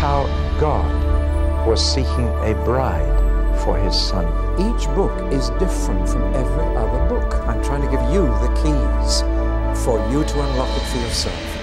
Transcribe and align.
how 0.00 0.24
God 0.58 1.66
was 1.68 1.84
seeking 1.84 2.28
a 2.42 2.54
bride 2.64 3.60
for 3.62 3.76
his 3.76 3.94
son. 3.94 4.24
Each 4.58 4.86
book 4.94 5.12
is 5.30 5.50
different 5.58 6.08
from 6.08 6.22
every 6.32 6.74
other 6.74 7.06
book. 7.06 7.34
I'm 7.46 7.62
trying 7.62 7.82
to 7.82 7.90
give 7.90 8.00
you 8.10 8.22
the 8.22 8.48
keys 8.62 9.20
for 9.84 9.98
you 10.10 10.24
to 10.24 10.40
unlock 10.40 10.74
it 10.74 10.86
for 10.86 10.96
yourself. 11.00 11.60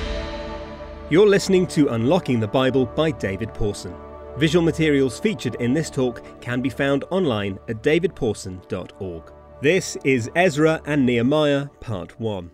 You're 1.09 1.25
listening 1.25 1.65
to 1.68 1.88
Unlocking 1.88 2.39
the 2.39 2.47
Bible 2.47 2.86
by 2.86 3.09
David 3.09 3.55
Pawson. 3.55 3.95
Visual 4.38 4.63
materials 4.63 5.19
featured 5.19 5.55
in 5.55 5.73
this 5.73 5.89
talk 5.89 6.21
can 6.39 6.61
be 6.61 6.69
found 6.69 7.05
online 7.09 7.57
at 7.67 7.81
davidpawson.org. 7.81 9.31
This 9.63 9.97
is 10.04 10.29
Ezra 10.35 10.79
and 10.85 11.07
Nehemiah, 11.07 11.69
Part 11.79 12.19
1. 12.19 12.51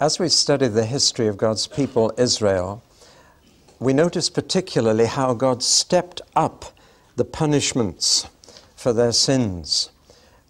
As 0.00 0.18
we 0.18 0.30
study 0.30 0.68
the 0.68 0.86
history 0.86 1.26
of 1.26 1.36
God's 1.36 1.66
people, 1.66 2.10
Israel, 2.16 2.82
we 3.84 3.92
notice 3.92 4.30
particularly 4.30 5.06
how 5.06 5.34
God 5.34 5.62
stepped 5.62 6.20
up 6.34 6.64
the 7.16 7.24
punishments 7.24 8.28
for 8.76 8.92
their 8.92 9.12
sins. 9.12 9.90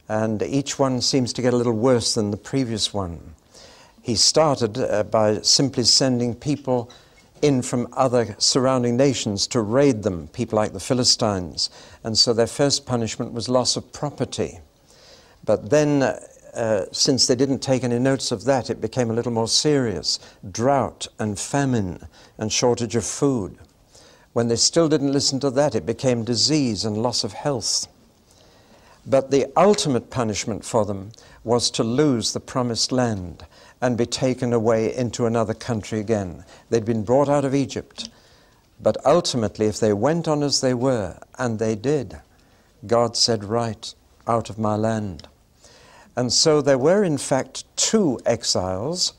And 0.09 0.43
each 0.43 0.79
one 0.79 1.01
seems 1.01 1.33
to 1.35 1.43
get 1.43 1.55
a 1.55 1.57
little 1.57 1.73
worse 1.73 2.15
than 2.15 2.31
the 2.31 2.37
previous 2.37 2.93
one. 2.93 3.35
He 4.03 4.17
started 4.17 4.79
uh, 4.79 5.05
by 5.05 5.41
simply 5.41 5.85
sending 5.85 6.35
people 6.35 6.91
in 7.43 7.63
from 7.63 7.89
other 7.93 8.37
surrounding 8.39 8.97
nations 8.97 9.47
to 9.49 9.61
raid 9.61 10.03
them, 10.03 10.29
people 10.29 10.57
like 10.57 10.73
the 10.73 10.81
Philistines. 10.81 11.71
And 12.03 12.17
so 12.17 12.33
their 12.33 12.47
first 12.47 12.87
punishment 12.87 13.33
was 13.33 13.49
loss 13.49 13.77
of 13.77 13.93
property. 13.93 14.61
But 15.45 15.71
then, 15.71 16.03
uh, 16.03 16.21
uh, 16.55 16.87
since 16.93 17.27
they 17.27 17.35
didn't 17.35 17.61
take 17.61 17.85
any 17.85 17.99
notes 17.99 18.33
of 18.33 18.45
that, 18.45 18.71
it 18.71 18.81
became 18.81 19.11
a 19.11 19.15
little 19.15 19.33
more 19.33 19.49
serious 19.49 20.19
drought 20.51 21.09
and 21.19 21.39
famine 21.39 22.07
and 22.39 22.53
shortage 22.53 22.97
of 22.97 23.05
food. 23.05 23.59
When 24.33 24.49
they 24.49 24.57
still 24.57 24.89
didn't 24.89 25.13
listen 25.13 25.41
to 25.41 25.51
that, 25.51 25.75
it 25.75 25.87
became 25.87 26.25
disease 26.25 26.85
and 26.85 26.97
loss 26.97 27.25
of 27.25 27.33
health. 27.33 27.87
But 29.07 29.31
the 29.31 29.47
ultimate 29.57 30.11
punishment 30.11 30.65
for 30.65 30.85
them 30.85 31.13
was 31.45 31.71
to 31.73 31.85
lose 31.85 32.33
the 32.33 32.41
promised 32.41 32.91
land 32.91 33.45
and 33.81 33.99
be 33.99 34.07
taken 34.07 34.53
away 34.53 34.95
into 34.95 35.27
another 35.27 35.55
country 35.55 36.01
again. 36.01 36.45
They'd 36.71 36.85
been 36.85 37.05
brought 37.05 37.29
out 37.29 37.45
of 37.45 37.55
Egypt. 37.55 38.09
But 38.81 38.97
ultimately, 39.07 39.67
if 39.67 39.79
they 39.79 39.93
went 39.93 40.27
on 40.27 40.43
as 40.43 40.61
they 40.61 40.75
were, 40.75 41.19
and 41.39 41.59
they 41.59 41.75
did, 41.75 42.21
God 42.87 43.17
said, 43.17 43.45
Right, 43.45 43.95
out 44.27 44.51
of 44.51 44.59
my 44.59 44.75
land. 44.75 45.29
And 46.17 46.33
so 46.33 46.63
there 46.63 46.79
were, 46.79 47.03
in 47.03 47.19
fact, 47.19 47.65
two 47.77 48.21
exiles, 48.25 49.15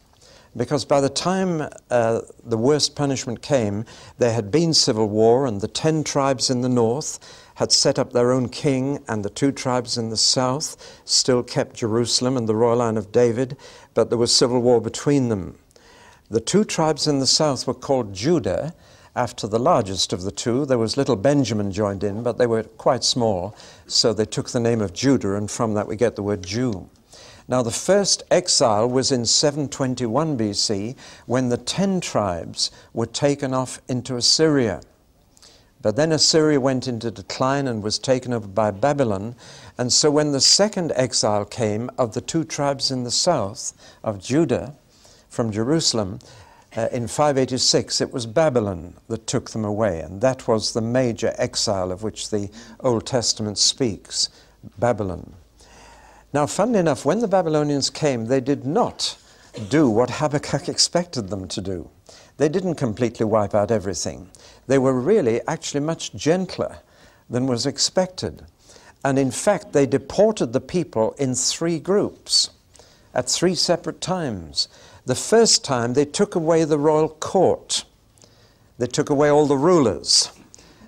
because 0.55 0.85
by 0.85 1.01
the 1.01 1.09
time 1.09 1.67
uh, 1.89 2.21
the 2.43 2.57
worst 2.57 2.95
punishment 2.95 3.41
came, 3.41 3.83
there 4.17 4.33
had 4.33 4.51
been 4.51 4.73
civil 4.73 5.09
war, 5.09 5.45
and 5.45 5.59
the 5.59 5.67
ten 5.67 6.03
tribes 6.03 6.49
in 6.49 6.61
the 6.61 6.69
north 6.69 7.19
had 7.55 7.71
set 7.71 7.99
up 7.99 8.13
their 8.13 8.31
own 8.31 8.47
king, 8.47 9.03
and 9.07 9.23
the 9.25 9.29
two 9.29 9.51
tribes 9.51 9.97
in 9.97 10.09
the 10.09 10.17
south 10.17 11.01
still 11.03 11.43
kept 11.43 11.75
Jerusalem 11.75 12.37
and 12.37 12.47
the 12.47 12.55
royal 12.55 12.77
line 12.77 12.97
of 12.97 13.11
David, 13.11 13.57
but 13.93 14.09
there 14.09 14.17
was 14.17 14.33
civil 14.33 14.61
war 14.61 14.79
between 14.79 15.27
them. 15.29 15.57
The 16.29 16.41
two 16.41 16.63
tribes 16.63 17.07
in 17.07 17.19
the 17.19 17.27
south 17.27 17.67
were 17.67 17.73
called 17.73 18.13
Judah, 18.13 18.73
after 19.15 19.47
the 19.47 19.59
largest 19.59 20.11
of 20.13 20.23
the 20.23 20.31
two. 20.31 20.65
There 20.65 20.77
was 20.77 20.97
little 20.97 21.15
Benjamin 21.15 21.71
joined 21.71 22.03
in, 22.03 22.23
but 22.23 22.37
they 22.37 22.47
were 22.47 22.63
quite 22.63 23.03
small, 23.03 23.55
so 23.87 24.13
they 24.13 24.25
took 24.25 24.49
the 24.49 24.59
name 24.59 24.81
of 24.81 24.93
Judah, 24.93 25.35
and 25.35 25.49
from 25.49 25.73
that 25.73 25.87
we 25.87 25.95
get 25.95 26.15
the 26.15 26.23
word 26.23 26.45
Jew. 26.45 26.89
Now, 27.47 27.61
the 27.61 27.71
first 27.71 28.23
exile 28.31 28.89
was 28.89 29.11
in 29.11 29.25
721 29.25 30.37
BC 30.37 30.95
when 31.27 31.49
the 31.49 31.57
ten 31.57 32.01
tribes 32.01 32.71
were 32.91 33.05
taken 33.05 33.53
off 33.53 33.79
into 33.87 34.15
Assyria. 34.15 34.81
But 35.85 35.95
then 35.95 36.11
Assyria 36.11 36.59
went 36.59 36.87
into 36.87 37.11
decline 37.11 37.67
and 37.67 37.83
was 37.83 37.99
taken 37.99 38.33
over 38.33 38.47
by 38.47 38.71
Babylon. 38.71 39.35
And 39.77 39.93
so 39.93 40.09
when 40.09 40.31
the 40.31 40.41
second 40.41 40.91
exile 40.95 41.45
came 41.45 41.91
of 41.99 42.15
the 42.15 42.21
two 42.21 42.43
tribes 42.43 42.89
in 42.89 43.03
the 43.03 43.11
south 43.11 43.73
of 44.03 44.19
Judah 44.19 44.73
from 45.29 45.51
Jerusalem, 45.51 46.17
uh, 46.75 46.87
in 46.91 47.07
586, 47.07 48.01
it 48.01 48.11
was 48.11 48.25
Babylon 48.25 48.93
that 49.07 49.27
took 49.27 49.51
them 49.51 49.65
away. 49.65 49.99
And 49.99 50.21
that 50.21 50.47
was 50.47 50.73
the 50.73 50.81
major 50.81 51.33
exile 51.37 51.91
of 51.91 52.03
which 52.03 52.29
the 52.29 52.49
Old 52.81 53.05
Testament 53.05 53.57
speaks 53.57 54.29
Babylon. 54.77 55.33
Now, 56.33 56.45
funnily 56.47 56.79
enough, 56.79 57.05
when 57.05 57.19
the 57.19 57.27
Babylonians 57.27 57.89
came, 57.89 58.25
they 58.25 58.41
did 58.41 58.65
not 58.65 59.17
do 59.69 59.89
what 59.89 60.09
Habakkuk 60.09 60.67
expected 60.69 61.29
them 61.29 61.47
to 61.47 61.61
do. 61.61 61.89
They 62.37 62.49
didn't 62.49 62.75
completely 62.75 63.25
wipe 63.25 63.55
out 63.55 63.71
everything 63.71 64.29
they 64.67 64.77
were 64.77 64.99
really 64.99 65.41
actually 65.47 65.81
much 65.81 66.13
gentler 66.13 66.79
than 67.29 67.47
was 67.47 67.65
expected. 67.65 68.43
And 69.03 69.19
in 69.19 69.31
fact, 69.31 69.73
they 69.73 69.85
deported 69.85 70.53
the 70.53 70.61
people 70.61 71.13
in 71.19 71.35
three 71.35 71.79
groups 71.79 72.49
at 73.13 73.29
three 73.29 73.55
separate 73.55 74.01
times. 74.01 74.67
The 75.05 75.15
first 75.15 75.63
time, 75.63 75.93
they 75.93 76.05
took 76.05 76.35
away 76.35 76.63
the 76.63 76.79
royal 76.79 77.09
court, 77.09 77.85
they 78.77 78.87
took 78.87 79.09
away 79.09 79.29
all 79.29 79.45
the 79.45 79.57
rulers, 79.57 80.31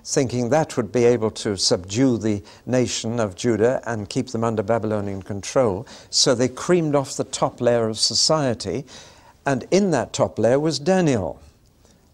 thinking 0.04 0.50
that 0.50 0.76
would 0.76 0.90
be 0.90 1.04
able 1.04 1.30
to 1.30 1.56
subdue 1.56 2.18
the 2.18 2.42
nation 2.66 3.20
of 3.20 3.36
Judah 3.36 3.82
and 3.86 4.08
keep 4.08 4.28
them 4.28 4.44
under 4.44 4.62
Babylonian 4.62 5.22
control. 5.22 5.86
So 6.10 6.34
they 6.34 6.48
creamed 6.48 6.94
off 6.94 7.16
the 7.16 7.24
top 7.24 7.60
layer 7.60 7.88
of 7.88 7.98
society, 7.98 8.84
and 9.46 9.66
in 9.70 9.90
that 9.92 10.12
top 10.12 10.38
layer 10.38 10.58
was 10.58 10.78
Daniel 10.78 11.40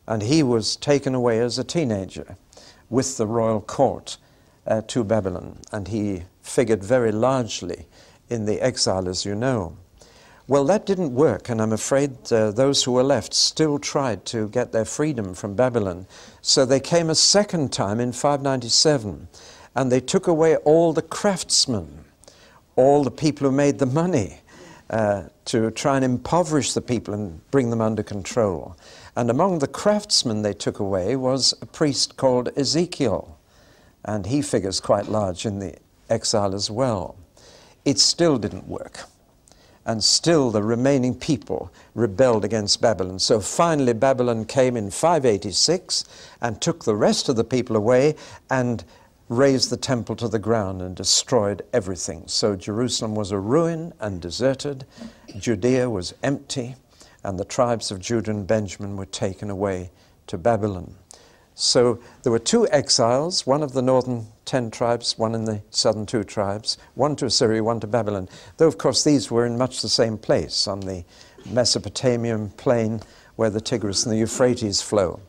and 0.06 0.22
he 0.22 0.42
was 0.42 0.76
taken 0.76 1.14
away 1.14 1.40
as 1.40 1.58
a 1.58 1.64
teenager 1.64 2.36
with 2.90 3.16
the 3.16 3.26
royal 3.26 3.60
court 3.60 4.18
uh, 4.66 4.82
to 4.86 5.04
Babylon, 5.04 5.58
and 5.72 5.88
he 5.88 6.22
figured 6.42 6.82
very 6.82 7.12
largely 7.12 7.86
in 8.28 8.44
the 8.44 8.60
exile, 8.60 9.08
as 9.08 9.24
you 9.24 9.34
know. 9.34 9.76
Well, 10.46 10.64
that 10.66 10.84
didn't 10.84 11.14
work, 11.14 11.48
and 11.48 11.62
I'm 11.62 11.72
afraid 11.72 12.30
uh, 12.30 12.50
those 12.50 12.84
who 12.84 12.92
were 12.92 13.02
left 13.02 13.32
still 13.32 13.78
tried 13.78 14.26
to 14.26 14.50
get 14.50 14.72
their 14.72 14.84
freedom 14.84 15.32
from 15.32 15.54
Babylon. 15.54 16.06
So 16.42 16.66
they 16.66 16.80
came 16.80 17.08
a 17.08 17.14
second 17.14 17.72
time 17.72 17.98
in 17.98 18.12
597, 18.12 19.28
and 19.74 19.90
they 19.90 20.00
took 20.00 20.26
away 20.26 20.56
all 20.56 20.92
the 20.92 21.00
craftsmen, 21.00 22.04
all 22.76 23.02
the 23.04 23.10
people 23.10 23.48
who 23.48 23.56
made 23.56 23.78
the 23.78 23.86
money, 23.86 24.40
uh, 24.90 25.28
to 25.46 25.70
try 25.70 25.96
and 25.96 26.04
impoverish 26.04 26.74
the 26.74 26.82
people 26.82 27.14
and 27.14 27.40
bring 27.50 27.70
them 27.70 27.80
under 27.80 28.02
control. 28.02 28.76
And 29.16 29.30
among 29.30 29.60
the 29.60 29.66
craftsmen 29.66 30.42
they 30.42 30.52
took 30.52 30.78
away 30.78 31.16
was 31.16 31.54
a 31.62 31.66
priest 31.66 32.18
called 32.18 32.50
Ezekiel, 32.54 33.38
and 34.04 34.26
he 34.26 34.42
figures 34.42 34.78
quite 34.78 35.08
large 35.08 35.46
in 35.46 35.60
the 35.60 35.78
exile 36.10 36.54
as 36.54 36.70
well. 36.70 37.16
It 37.86 37.98
still 37.98 38.36
didn't 38.36 38.68
work. 38.68 39.04
And 39.86 40.02
still 40.02 40.50
the 40.50 40.62
remaining 40.62 41.14
people 41.14 41.70
rebelled 41.94 42.44
against 42.44 42.80
Babylon. 42.80 43.18
So 43.18 43.40
finally, 43.40 43.92
Babylon 43.92 44.46
came 44.46 44.76
in 44.76 44.90
586 44.90 46.04
and 46.40 46.60
took 46.60 46.84
the 46.84 46.96
rest 46.96 47.28
of 47.28 47.36
the 47.36 47.44
people 47.44 47.76
away 47.76 48.14
and 48.50 48.82
razed 49.28 49.70
the 49.70 49.76
temple 49.76 50.16
to 50.16 50.28
the 50.28 50.38
ground 50.38 50.82
and 50.82 50.94
destroyed 50.94 51.62
everything. 51.72 52.24
So 52.26 52.56
Jerusalem 52.56 53.14
was 53.14 53.30
a 53.30 53.38
ruin 53.38 53.92
and 54.00 54.20
deserted, 54.20 54.86
Judea 55.38 55.88
was 55.90 56.14
empty 56.22 56.76
and 57.22 57.38
the 57.38 57.44
tribes 57.44 57.90
of 57.90 58.00
Judah 58.00 58.30
and 58.30 58.46
Benjamin 58.46 58.96
were 58.96 59.06
taken 59.06 59.50
away 59.50 59.90
to 60.26 60.38
Babylon. 60.38 60.94
So 61.54 62.00
there 62.22 62.32
were 62.32 62.40
two 62.40 62.68
exiles, 62.68 63.46
one 63.46 63.62
of 63.62 63.72
the 63.72 63.82
northern 63.82 64.26
ten 64.44 64.70
tribes, 64.70 65.16
one 65.18 65.34
in 65.34 65.44
the 65.44 65.62
southern 65.70 66.06
two 66.06 66.24
tribes, 66.24 66.78
one 66.94 67.16
to 67.16 67.26
Assyria, 67.26 67.62
one 67.62 67.80
to 67.80 67.86
Babylon. 67.86 68.28
Though, 68.56 68.66
of 68.66 68.78
course, 68.78 69.04
these 69.04 69.30
were 69.30 69.46
in 69.46 69.56
much 69.56 69.80
the 69.80 69.88
same 69.88 70.18
place 70.18 70.66
on 70.66 70.80
the 70.80 71.04
Mesopotamian 71.46 72.50
plain 72.50 73.00
where 73.36 73.50
the 73.50 73.60
Tigris 73.60 74.04
and 74.04 74.12
the 74.12 74.18
Euphrates 74.18 74.82
flow. 74.82 75.20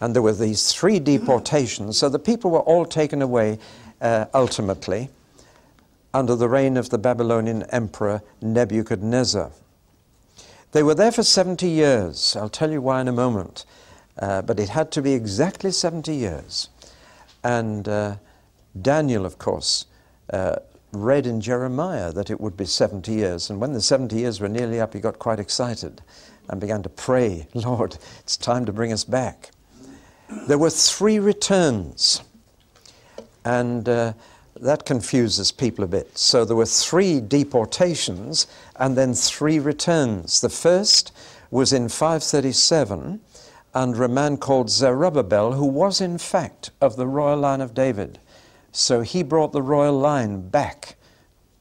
And 0.00 0.14
there 0.14 0.22
were 0.22 0.32
these 0.32 0.72
three 0.72 1.00
deportations, 1.00 1.98
so 1.98 2.08
the 2.08 2.18
people 2.18 2.50
were 2.50 2.60
all 2.60 2.84
taken 2.84 3.22
away 3.22 3.58
uh, 4.00 4.26
ultimately 4.34 5.10
under 6.12 6.36
the 6.36 6.48
reign 6.48 6.76
of 6.76 6.90
the 6.90 6.98
Babylonian 6.98 7.62
emperor 7.64 8.22
Nebuchadnezzar. 8.40 9.50
They 10.72 10.82
were 10.82 10.94
there 10.94 11.12
for 11.12 11.22
70 11.22 11.68
years. 11.68 12.36
I'll 12.36 12.48
tell 12.48 12.70
you 12.70 12.80
why 12.80 13.00
in 13.00 13.08
a 13.08 13.12
moment. 13.12 13.64
Uh, 14.18 14.42
but 14.42 14.58
it 14.58 14.70
had 14.70 14.90
to 14.92 15.02
be 15.02 15.12
exactly 15.12 15.70
70 15.70 16.14
years. 16.14 16.68
And 17.44 17.86
uh, 17.88 18.16
Daniel, 18.80 19.26
of 19.26 19.38
course, 19.38 19.86
uh, 20.32 20.56
read 20.92 21.26
in 21.26 21.40
Jeremiah 21.40 22.12
that 22.12 22.30
it 22.30 22.40
would 22.40 22.56
be 22.56 22.64
70 22.64 23.12
years. 23.12 23.50
And 23.50 23.60
when 23.60 23.72
the 23.72 23.80
70 23.80 24.16
years 24.16 24.40
were 24.40 24.48
nearly 24.48 24.80
up, 24.80 24.94
he 24.94 25.00
got 25.00 25.18
quite 25.18 25.38
excited 25.38 26.00
and 26.48 26.60
began 26.60 26.82
to 26.82 26.88
pray, 26.88 27.48
Lord, 27.54 27.98
it's 28.20 28.36
time 28.36 28.64
to 28.66 28.72
bring 28.72 28.92
us 28.92 29.04
back. 29.04 29.50
There 30.48 30.58
were 30.58 30.70
three 30.70 31.18
returns. 31.18 32.22
And 33.44 33.88
uh, 33.88 34.14
that 34.60 34.84
confuses 34.84 35.52
people 35.52 35.84
a 35.84 35.88
bit. 35.88 36.16
So 36.18 36.44
there 36.44 36.56
were 36.56 36.66
three 36.66 37.20
deportations 37.20 38.46
and 38.76 38.96
then 38.96 39.14
three 39.14 39.58
returns. 39.58 40.40
The 40.40 40.48
first 40.48 41.12
was 41.50 41.72
in 41.72 41.88
537 41.88 43.20
under 43.76 44.04
a 44.04 44.08
man 44.08 44.38
called 44.38 44.70
Zerubbabel, 44.70 45.52
who 45.52 45.66
was 45.66 46.00
in 46.00 46.16
fact 46.16 46.70
of 46.80 46.96
the 46.96 47.06
royal 47.06 47.36
line 47.36 47.60
of 47.60 47.74
David. 47.74 48.18
So 48.72 49.02
he 49.02 49.22
brought 49.22 49.52
the 49.52 49.60
royal 49.60 49.98
line 49.98 50.48
back 50.48 50.96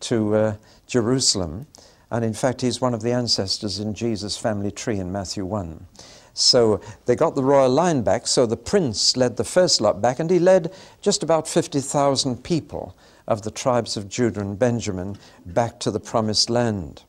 to 0.01 0.35
uh, 0.35 0.55
Jerusalem. 0.87 1.67
And 2.09 2.23
in 2.23 2.33
fact, 2.33 2.61
he's 2.61 2.79
one 2.79 2.93
of 2.93 3.01
the 3.01 3.11
ancestors 3.11 3.79
in 3.79 3.93
Jesus' 3.93 4.37
family 4.37 4.71
tree 4.71 4.97
in 4.97 5.11
Matthew 5.11 5.43
1. 5.43 5.85
So 6.33 6.79
they 7.05 7.17
got 7.17 7.35
the 7.35 7.43
royal 7.43 7.69
line 7.69 8.01
back, 8.01 8.27
so 8.27 8.45
the 8.45 8.55
prince 8.55 9.17
led 9.17 9.35
the 9.35 9.43
first 9.43 9.81
lot 9.81 10.01
back, 10.01 10.19
and 10.19 10.29
he 10.29 10.39
led 10.39 10.73
just 11.01 11.21
about 11.21 11.49
50,000 11.49 12.43
people 12.43 12.95
of 13.27 13.41
the 13.41 13.51
tribes 13.51 13.97
of 13.97 14.07
Judah 14.07 14.39
and 14.39 14.57
Benjamin 14.57 15.17
back 15.45 15.81
to 15.81 15.91
the 15.91 15.99
promised 15.99 16.49
land. 16.49 17.03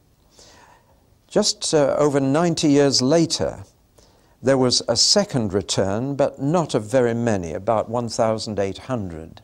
Just 1.28 1.72
uh, 1.74 1.94
over 1.96 2.18
90 2.18 2.68
years 2.68 3.00
later, 3.00 3.64
there 4.46 4.56
was 4.56 4.80
a 4.86 4.94
second 4.94 5.52
return, 5.52 6.14
but 6.14 6.40
not 6.40 6.72
of 6.72 6.84
very 6.84 7.14
many, 7.14 7.52
about 7.52 7.88
1,800. 7.88 9.42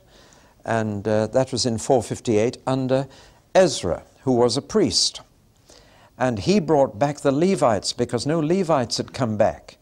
And 0.65 1.09
uh, 1.09 1.27
that 1.27 1.51
was 1.51 1.67
in 1.67 1.79
458 1.79 2.59
under 2.69 3.09
Ezra, 3.53 4.05
who 4.23 4.31
was 4.31 4.57
a 4.57 4.63
priest. 4.63 5.21
And 6.17 6.39
he 6.39 6.61
brought 6.61 7.01
back 7.01 7.19
the 7.19 7.33
Levites 7.33 7.93
because 7.93 8.27
no 8.27 8.39
Levites 8.39 8.99
had 8.99 9.13
come 9.13 9.37
back. 9.37 9.77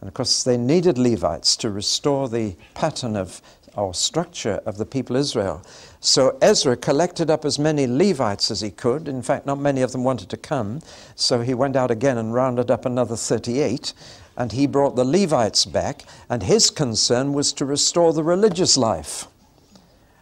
And 0.00 0.08
of 0.08 0.14
course, 0.14 0.42
they 0.42 0.56
needed 0.56 0.98
Levites 0.98 1.54
to 1.58 1.70
restore 1.70 2.28
the 2.28 2.56
pattern 2.74 3.14
of 3.14 3.40
or 3.76 3.94
structure 3.94 4.60
of 4.66 4.76
the 4.76 4.86
people 4.86 5.16
Israel. 5.16 5.64
So 6.00 6.38
Ezra 6.40 6.76
collected 6.76 7.30
up 7.30 7.44
as 7.44 7.58
many 7.58 7.86
Levites 7.86 8.50
as 8.50 8.60
he 8.60 8.70
could. 8.70 9.08
In 9.08 9.22
fact, 9.22 9.46
not 9.46 9.58
many 9.58 9.82
of 9.82 9.92
them 9.92 10.04
wanted 10.04 10.28
to 10.30 10.36
come. 10.36 10.80
So 11.16 11.40
he 11.40 11.54
went 11.54 11.76
out 11.76 11.90
again 11.90 12.18
and 12.18 12.34
rounded 12.34 12.70
up 12.70 12.84
another 12.84 13.16
38. 13.16 13.92
And 14.36 14.52
he 14.52 14.66
brought 14.66 14.96
the 14.96 15.04
Levites 15.04 15.64
back. 15.64 16.04
And 16.28 16.42
his 16.42 16.70
concern 16.70 17.32
was 17.32 17.52
to 17.54 17.64
restore 17.64 18.12
the 18.12 18.24
religious 18.24 18.76
life. 18.76 19.26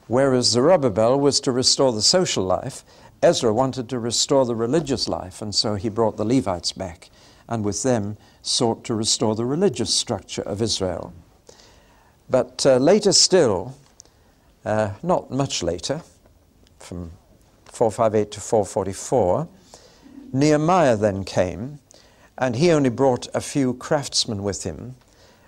Whereas 0.06 0.46
Zerubbabel 0.46 1.18
was 1.18 1.40
to 1.40 1.52
restore 1.52 1.92
the 1.92 2.02
social 2.02 2.44
life, 2.44 2.84
Ezra 3.22 3.52
wanted 3.52 3.88
to 3.88 3.98
restore 4.00 4.44
the 4.44 4.56
religious 4.56 5.08
life, 5.08 5.40
and 5.40 5.54
so 5.54 5.76
he 5.76 5.88
brought 5.88 6.16
the 6.16 6.24
Levites 6.24 6.72
back, 6.72 7.08
and 7.48 7.64
with 7.64 7.84
them 7.84 8.16
sought 8.42 8.82
to 8.84 8.94
restore 8.94 9.36
the 9.36 9.44
religious 9.44 9.94
structure 9.94 10.42
of 10.42 10.60
Israel. 10.60 11.12
But 12.28 12.66
uh, 12.66 12.78
later 12.78 13.12
still, 13.12 13.76
uh, 14.64 14.90
not 15.04 15.30
much 15.30 15.62
later, 15.62 16.02
from 16.80 17.12
458 17.66 18.32
to 18.32 18.40
444, 18.40 19.48
Nehemiah 20.32 20.96
then 20.96 21.24
came, 21.24 21.78
and 22.38 22.56
he 22.56 22.70
only 22.70 22.90
brought 22.90 23.28
a 23.34 23.40
few 23.40 23.74
craftsmen 23.74 24.42
with 24.42 24.64
him 24.64 24.94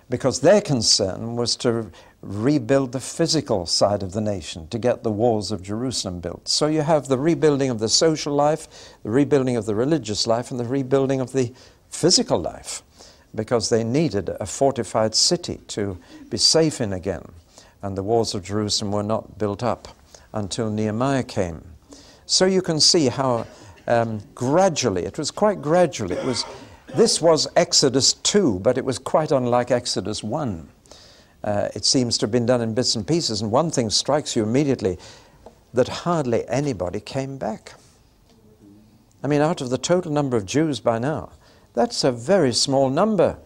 because 0.09 0.41
their 0.41 0.61
concern 0.61 1.35
was 1.35 1.55
to 1.55 1.91
rebuild 2.21 2.91
the 2.91 2.99
physical 2.99 3.65
side 3.65 4.03
of 4.03 4.13
the 4.13 4.21
nation, 4.21 4.67
to 4.67 4.79
get 4.79 5.03
the 5.03 5.11
walls 5.11 5.51
of 5.51 5.61
Jerusalem 5.61 6.19
built. 6.19 6.47
So 6.47 6.67
you 6.67 6.81
have 6.81 7.07
the 7.07 7.17
rebuilding 7.17 7.69
of 7.69 7.79
the 7.79 7.89
social 7.89 8.33
life, 8.33 8.67
the 9.03 9.09
rebuilding 9.09 9.57
of 9.57 9.65
the 9.65 9.75
religious 9.75 10.25
life, 10.25 10.51
and 10.51 10.59
the 10.59 10.65
rebuilding 10.65 11.21
of 11.21 11.33
the 11.33 11.53
physical 11.89 12.39
life, 12.39 12.81
because 13.33 13.69
they 13.69 13.83
needed 13.83 14.29
a 14.39 14.45
fortified 14.45 15.13
city 15.13 15.59
to 15.67 15.97
be 16.29 16.37
safe 16.37 16.81
in 16.81 16.93
again. 16.93 17.23
And 17.81 17.95
the 17.95 18.03
walls 18.03 18.33
of 18.33 18.43
Jerusalem 18.43 18.91
were 18.91 19.03
not 19.03 19.37
built 19.37 19.61
up 19.61 19.87
until 20.33 20.69
Nehemiah 20.71 21.23
came. 21.23 21.63
So 22.25 22.45
you 22.45 22.61
can 22.61 22.79
see 22.79 23.07
how 23.07 23.45
um, 23.87 24.21
gradually, 24.33 25.05
it 25.05 25.17
was 25.17 25.29
quite 25.29 25.61
gradually, 25.61 26.15
it 26.15 26.25
was, 26.25 26.43
this 26.97 27.21
was 27.21 27.47
Exodus 27.55 28.13
2, 28.13 28.59
but 28.59 28.77
it 28.77 28.85
was 28.85 28.97
quite 28.99 29.31
unlike 29.31 29.71
Exodus 29.71 30.23
1 30.23 30.69
uh, 31.45 31.69
it 31.75 31.85
seems 31.85 32.17
to 32.17 32.25
have 32.25 32.31
been 32.31 32.47
done 32.47 32.59
in 32.59 32.73
bits 32.73 32.95
and 32.95 33.07
pieces. 33.07 33.41
And 33.41 33.51
one 33.51 33.69
thing 33.69 33.89
strikes 33.91 34.35
you 34.35 34.43
immediately 34.43 34.97
that 35.73 35.87
hardly 35.87 36.47
anybody 36.49 36.99
came 36.99 37.37
back. 37.37 37.75
I 39.23 39.27
mean, 39.27 39.41
out 39.41 39.61
of 39.61 39.69
the 39.69 39.77
total 39.77 40.11
number 40.11 40.35
of 40.35 40.45
Jews 40.45 40.79
by 40.79 40.97
now, 40.97 41.29
that's 41.73 42.03
a 42.03 42.11
very 42.11 42.51
small 42.51 42.89
number. 42.89 43.37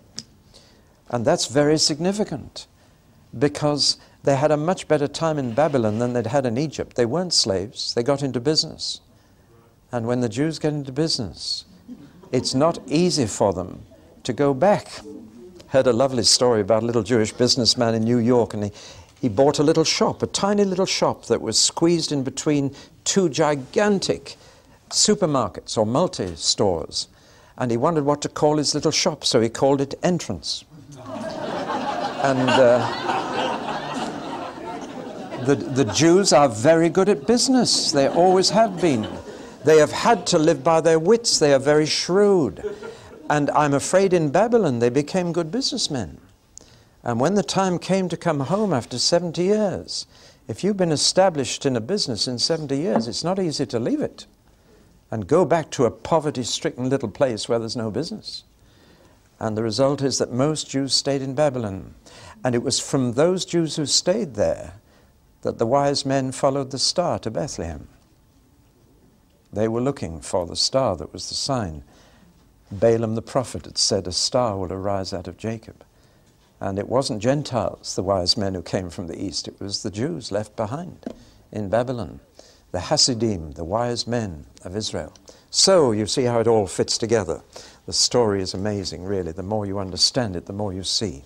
And 1.09 1.25
that's 1.25 1.47
very 1.47 1.77
significant 1.77 2.67
because 3.37 3.97
they 4.23 4.35
had 4.35 4.51
a 4.51 4.57
much 4.57 4.87
better 4.87 5.07
time 5.07 5.37
in 5.37 5.53
Babylon 5.53 5.99
than 5.99 6.13
they'd 6.13 6.27
had 6.27 6.45
in 6.45 6.57
Egypt. 6.57 6.95
They 6.95 7.05
weren't 7.05 7.33
slaves, 7.33 7.93
they 7.93 8.03
got 8.03 8.23
into 8.23 8.39
business. 8.39 9.01
And 9.91 10.07
when 10.07 10.21
the 10.21 10.29
Jews 10.29 10.59
get 10.59 10.73
into 10.73 10.91
business, 10.91 11.65
it's 12.31 12.53
not 12.53 12.79
easy 12.87 13.25
for 13.25 13.53
them 13.53 13.83
to 14.23 14.33
go 14.33 14.53
back 14.53 15.01
heard 15.69 15.87
a 15.87 15.93
lovely 15.93 16.23
story 16.23 16.61
about 16.61 16.83
a 16.83 16.85
little 16.85 17.03
Jewish 17.03 17.31
businessman 17.31 17.93
in 17.93 18.03
New 18.03 18.17
York, 18.17 18.53
and 18.53 18.65
he, 18.65 18.71
he 19.21 19.29
bought 19.29 19.59
a 19.59 19.63
little 19.63 19.83
shop, 19.83 20.23
a 20.23 20.27
tiny 20.27 20.65
little 20.65 20.85
shop 20.85 21.25
that 21.25 21.41
was 21.41 21.59
squeezed 21.59 22.11
in 22.11 22.23
between 22.23 22.75
two 23.03 23.29
gigantic 23.29 24.35
supermarkets 24.89 25.77
or 25.77 25.85
multi 25.85 26.35
stores. 26.35 27.07
And 27.57 27.69
he 27.69 27.77
wondered 27.77 28.05
what 28.05 28.21
to 28.21 28.29
call 28.29 28.57
his 28.57 28.73
little 28.73 28.91
shop, 28.91 29.23
so 29.23 29.41
he 29.41 29.49
called 29.49 29.81
it 29.81 29.93
Entrance. 30.01 30.63
and 30.97 32.49
uh, 32.49 32.95
the, 35.45 35.55
the 35.55 35.85
Jews 35.85 36.33
are 36.33 36.49
very 36.49 36.89
good 36.89 37.09
at 37.09 37.27
business, 37.27 37.91
they 37.91 38.07
always 38.07 38.49
have 38.49 38.81
been. 38.81 39.07
They 39.65 39.77
have 39.77 39.91
had 39.91 40.25
to 40.27 40.39
live 40.39 40.63
by 40.63 40.81
their 40.81 40.99
wits, 40.99 41.39
they 41.39 41.53
are 41.53 41.59
very 41.59 41.85
shrewd. 41.85 42.63
And 43.29 43.49
I'm 43.51 43.73
afraid 43.73 44.13
in 44.13 44.31
Babylon 44.31 44.79
they 44.79 44.89
became 44.89 45.31
good 45.31 45.51
businessmen. 45.51 46.19
And 47.03 47.19
when 47.19 47.35
the 47.35 47.43
time 47.43 47.79
came 47.79 48.09
to 48.09 48.17
come 48.17 48.41
home 48.41 48.73
after 48.73 48.97
70 48.97 49.43
years, 49.43 50.05
if 50.47 50.63
you've 50.63 50.77
been 50.77 50.91
established 50.91 51.65
in 51.65 51.75
a 51.75 51.81
business 51.81 52.27
in 52.27 52.39
70 52.39 52.75
years, 52.75 53.07
it's 53.07 53.23
not 53.23 53.39
easy 53.39 53.65
to 53.67 53.79
leave 53.79 54.01
it 54.01 54.25
and 55.11 55.27
go 55.27 55.45
back 55.45 55.69
to 55.71 55.85
a 55.85 55.91
poverty 55.91 56.43
stricken 56.43 56.89
little 56.89 57.09
place 57.09 57.47
where 57.47 57.59
there's 57.59 57.75
no 57.75 57.91
business. 57.91 58.43
And 59.39 59.55
the 59.55 59.63
result 59.63 60.01
is 60.01 60.17
that 60.17 60.31
most 60.31 60.69
Jews 60.69 60.93
stayed 60.93 61.21
in 61.21 61.33
Babylon. 61.33 61.95
And 62.43 62.55
it 62.55 62.63
was 62.63 62.79
from 62.79 63.13
those 63.13 63.45
Jews 63.45 63.75
who 63.75 63.85
stayed 63.85 64.35
there 64.35 64.73
that 65.41 65.57
the 65.57 65.65
wise 65.65 66.05
men 66.05 66.31
followed 66.31 66.71
the 66.71 66.79
star 66.79 67.19
to 67.19 67.31
Bethlehem. 67.31 67.87
They 69.51 69.67
were 69.67 69.81
looking 69.81 70.21
for 70.21 70.45
the 70.45 70.55
star 70.55 70.95
that 70.97 71.13
was 71.13 71.29
the 71.29 71.35
sign 71.35 71.83
Balaam 72.71 73.15
the 73.15 73.21
prophet 73.21 73.65
had 73.65 73.77
said, 73.77 74.05
A 74.05 74.11
star 74.11 74.55
will 74.55 74.71
arise 74.71 75.11
out 75.11 75.27
of 75.27 75.37
Jacob. 75.37 75.83
And 76.61 76.77
it 76.77 76.87
wasn't 76.87 77.21
Gentiles, 77.21 77.95
the 77.95 78.03
wise 78.03 78.37
men 78.37 78.53
who 78.53 78.61
came 78.61 78.89
from 78.89 79.07
the 79.07 79.19
east, 79.19 79.47
it 79.47 79.59
was 79.59 79.81
the 79.81 79.89
Jews 79.89 80.31
left 80.31 80.55
behind 80.55 81.05
in 81.51 81.69
Babylon, 81.69 82.19
the 82.71 82.81
Hasidim, 82.81 83.53
the 83.53 83.63
wise 83.63 84.05
men 84.05 84.45
of 84.63 84.75
Israel. 84.75 85.13
So 85.49 85.93
you 85.93 86.05
see 86.05 86.23
how 86.23 86.39
it 86.39 86.47
all 86.47 86.67
fits 86.67 86.97
together. 86.97 87.41
The 87.87 87.93
story 87.93 88.41
is 88.41 88.53
amazing, 88.53 89.03
really. 89.03 89.31
The 89.31 89.41
more 89.41 89.65
you 89.65 89.79
understand 89.79 90.35
it, 90.35 90.45
the 90.45 90.53
more 90.53 90.73
you 90.73 90.83
see. 90.83 91.23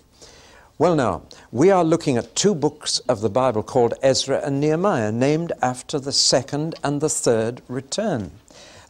Well, 0.76 0.96
now, 0.96 1.22
we 1.52 1.70
are 1.70 1.84
looking 1.84 2.16
at 2.16 2.34
two 2.34 2.54
books 2.54 2.98
of 3.00 3.20
the 3.20 3.30
Bible 3.30 3.62
called 3.62 3.94
Ezra 4.02 4.40
and 4.44 4.60
Nehemiah, 4.60 5.12
named 5.12 5.52
after 5.62 6.00
the 6.00 6.12
second 6.12 6.74
and 6.82 7.00
the 7.00 7.08
third 7.08 7.62
return 7.68 8.32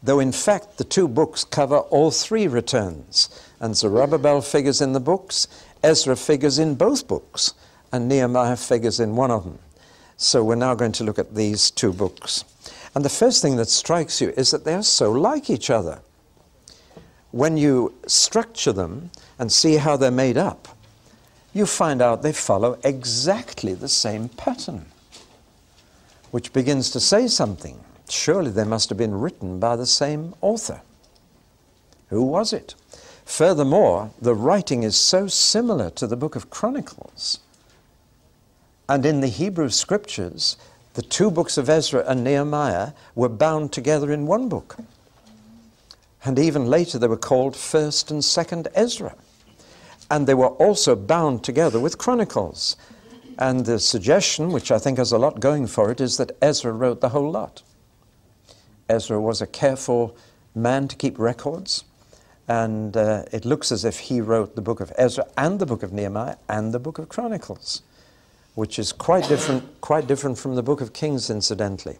though 0.04 0.20
in 0.20 0.32
fact 0.32 0.76
the 0.76 0.84
two 0.84 1.08
books 1.08 1.44
cover 1.44 1.78
all 1.78 2.10
three 2.10 2.46
returns. 2.46 3.28
And 3.58 3.74
Zerubbabel 3.74 4.42
figures 4.42 4.80
in 4.80 4.92
the 4.92 5.00
books, 5.00 5.48
Ezra 5.82 6.14
figures 6.14 6.58
in 6.58 6.74
both 6.74 7.08
books, 7.08 7.54
and 7.90 8.08
Nehemiah 8.08 8.56
figures 8.56 9.00
in 9.00 9.16
one 9.16 9.30
of 9.30 9.44
them. 9.44 9.58
So 10.16 10.44
we're 10.44 10.56
now 10.56 10.74
going 10.74 10.92
to 10.92 11.04
look 11.04 11.18
at 11.18 11.34
these 11.34 11.70
two 11.70 11.92
books. 11.92 12.44
And 12.94 13.04
the 13.04 13.08
first 13.08 13.40
thing 13.42 13.56
that 13.56 13.68
strikes 13.68 14.20
you 14.20 14.32
is 14.36 14.50
that 14.50 14.64
they 14.64 14.74
are 14.74 14.82
so 14.82 15.10
like 15.10 15.48
each 15.48 15.70
other. 15.70 16.00
When 17.30 17.56
you 17.56 17.94
structure 18.06 18.72
them 18.72 19.10
and 19.38 19.50
see 19.50 19.76
how 19.76 19.96
they're 19.96 20.10
made 20.10 20.36
up, 20.36 20.68
you 21.54 21.64
find 21.64 22.02
out 22.02 22.22
they 22.22 22.32
follow 22.32 22.78
exactly 22.84 23.72
the 23.72 23.88
same 23.88 24.28
pattern, 24.28 24.84
which 26.30 26.52
begins 26.52 26.90
to 26.90 27.00
say 27.00 27.28
something 27.28 27.80
surely 28.08 28.50
they 28.50 28.64
must 28.64 28.88
have 28.88 28.98
been 28.98 29.18
written 29.18 29.58
by 29.58 29.76
the 29.76 29.86
same 29.86 30.34
author. 30.40 30.82
Who 32.08 32.22
was 32.22 32.52
it? 32.52 32.74
Furthermore, 33.24 34.10
the 34.20 34.34
writing 34.34 34.82
is 34.82 34.96
so 34.96 35.26
similar 35.26 35.90
to 35.90 36.06
the 36.06 36.16
book 36.16 36.36
of 36.36 36.50
Chronicles. 36.50 37.40
And 38.88 39.06
in 39.06 39.20
the 39.20 39.28
Hebrew 39.28 39.70
scriptures, 39.70 40.56
the 40.92 41.02
two 41.02 41.30
books 41.30 41.56
of 41.56 41.70
Ezra 41.70 42.04
and 42.06 42.22
Nehemiah 42.22 42.92
were 43.14 43.30
bound 43.30 43.72
together 43.72 44.12
in 44.12 44.26
one 44.26 44.48
book. 44.48 44.76
And 46.24 46.38
even 46.38 46.66
later 46.66 46.98
they 46.98 47.08
were 47.08 47.16
called 47.16 47.54
1st 47.54 48.10
and 48.10 48.20
2nd 48.20 48.66
Ezra. 48.74 49.14
And 50.10 50.26
they 50.26 50.34
were 50.34 50.48
also 50.48 50.94
bound 50.94 51.42
together 51.44 51.80
with 51.80 51.98
Chronicles. 51.98 52.76
And 53.38 53.66
the 53.66 53.78
suggestion, 53.78 54.52
which 54.52 54.70
I 54.70 54.78
think 54.78 54.98
has 54.98 55.12
a 55.12 55.18
lot 55.18 55.40
going 55.40 55.66
for 55.66 55.90
it, 55.90 56.00
is 56.00 56.16
that 56.18 56.36
Ezra 56.40 56.72
wrote 56.72 57.00
the 57.00 57.08
whole 57.08 57.30
lot. 57.30 57.62
Ezra 58.88 59.20
was 59.20 59.40
a 59.40 59.46
careful 59.46 60.16
man 60.54 60.88
to 60.88 60.96
keep 60.96 61.18
records. 61.18 61.84
And 62.46 62.96
uh, 62.96 63.24
it 63.32 63.44
looks 63.44 63.72
as 63.72 63.84
if 63.84 63.98
he 63.98 64.20
wrote 64.20 64.54
the 64.54 64.62
book 64.62 64.80
of 64.80 64.92
Ezra 64.98 65.26
and 65.36 65.58
the 65.58 65.66
book 65.66 65.82
of 65.82 65.92
Nehemiah 65.92 66.36
and 66.48 66.72
the 66.72 66.78
book 66.78 66.98
of 66.98 67.08
Chronicles, 67.08 67.82
which 68.54 68.78
is 68.78 68.92
quite 68.92 69.26
different, 69.28 69.80
quite 69.80 70.06
different 70.06 70.38
from 70.38 70.54
the 70.54 70.62
book 70.62 70.80
of 70.80 70.92
Kings, 70.92 71.30
incidentally. 71.30 71.98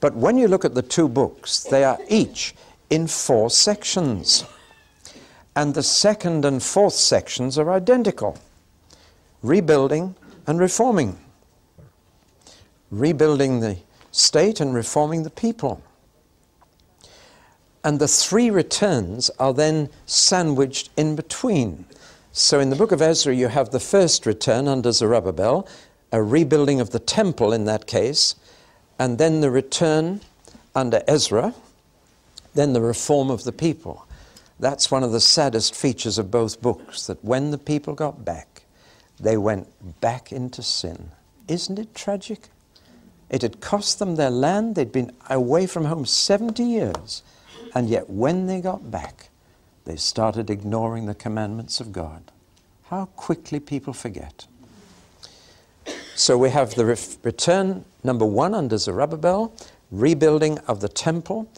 But 0.00 0.14
when 0.14 0.36
you 0.36 0.46
look 0.46 0.64
at 0.64 0.74
the 0.74 0.82
two 0.82 1.08
books, 1.08 1.64
they 1.64 1.84
are 1.84 1.98
each 2.08 2.54
in 2.90 3.06
four 3.06 3.50
sections. 3.50 4.44
And 5.58 5.74
the 5.74 5.82
second 5.82 6.44
and 6.44 6.62
fourth 6.62 6.94
sections 6.94 7.58
are 7.58 7.72
identical 7.72 8.38
rebuilding 9.42 10.14
and 10.46 10.60
reforming. 10.60 11.18
Rebuilding 12.92 13.58
the 13.58 13.78
state 14.12 14.60
and 14.60 14.72
reforming 14.72 15.24
the 15.24 15.30
people. 15.30 15.82
And 17.82 17.98
the 17.98 18.06
three 18.06 18.50
returns 18.50 19.32
are 19.40 19.52
then 19.52 19.88
sandwiched 20.06 20.90
in 20.96 21.16
between. 21.16 21.86
So 22.30 22.60
in 22.60 22.70
the 22.70 22.76
book 22.76 22.92
of 22.92 23.02
Ezra, 23.02 23.34
you 23.34 23.48
have 23.48 23.70
the 23.70 23.80
first 23.80 24.26
return 24.26 24.68
under 24.68 24.92
Zerubbabel, 24.92 25.66
a 26.12 26.22
rebuilding 26.22 26.80
of 26.80 26.90
the 26.90 27.00
temple 27.00 27.52
in 27.52 27.64
that 27.64 27.88
case, 27.88 28.36
and 28.96 29.18
then 29.18 29.40
the 29.40 29.50
return 29.50 30.20
under 30.76 31.02
Ezra, 31.08 31.52
then 32.54 32.74
the 32.74 32.80
reform 32.80 33.28
of 33.28 33.42
the 33.42 33.50
people. 33.50 34.07
That's 34.60 34.90
one 34.90 35.04
of 35.04 35.12
the 35.12 35.20
saddest 35.20 35.74
features 35.74 36.18
of 36.18 36.30
both 36.30 36.60
books, 36.60 37.06
that 37.06 37.24
when 37.24 37.50
the 37.50 37.58
people 37.58 37.94
got 37.94 38.24
back, 38.24 38.62
they 39.20 39.36
went 39.36 39.68
back 40.00 40.32
into 40.32 40.62
sin. 40.62 41.10
Isn't 41.46 41.78
it 41.78 41.94
tragic? 41.94 42.48
It 43.30 43.42
had 43.42 43.60
cost 43.60 43.98
them 43.98 44.16
their 44.16 44.30
land. 44.30 44.74
They'd 44.74 44.92
been 44.92 45.12
away 45.28 45.66
from 45.66 45.84
home 45.84 46.06
70 46.06 46.62
years. 46.62 47.22
And 47.74 47.88
yet, 47.88 48.08
when 48.08 48.46
they 48.46 48.60
got 48.60 48.90
back, 48.90 49.28
they 49.84 49.96
started 49.96 50.50
ignoring 50.50 51.06
the 51.06 51.14
commandments 51.14 51.80
of 51.80 51.92
God. 51.92 52.30
How 52.84 53.06
quickly 53.16 53.60
people 53.60 53.92
forget. 53.92 54.46
So 56.14 56.36
we 56.36 56.50
have 56.50 56.74
the 56.74 56.84
re- 56.84 56.96
return, 57.22 57.84
number 58.02 58.24
one, 58.24 58.54
under 58.54 58.76
Zerubbabel, 58.76 59.54
rebuilding 59.90 60.58
of 60.60 60.80
the 60.80 60.88
temple, 60.88 61.50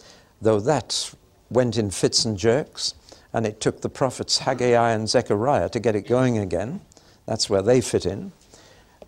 though 0.43 0.61
that 0.61 1.15
went 1.51 1.77
in 1.77 1.91
fits 1.91 2.25
and 2.25 2.39
jerks, 2.39 2.95
and 3.33 3.47
it 3.47 3.61
took 3.61 3.81
the 3.81 3.89
prophets 3.89 4.39
Haggai 4.39 4.93
and 4.93 5.09
Zechariah 5.09 5.69
to 5.71 5.81
get 5.81 5.95
it 5.95 6.07
going 6.07 6.39
again. 6.39 6.81
That's 7.27 7.51
where 7.51 7.63
they 7.63 7.81
fit 7.81 8.07
in. 8.07 8.33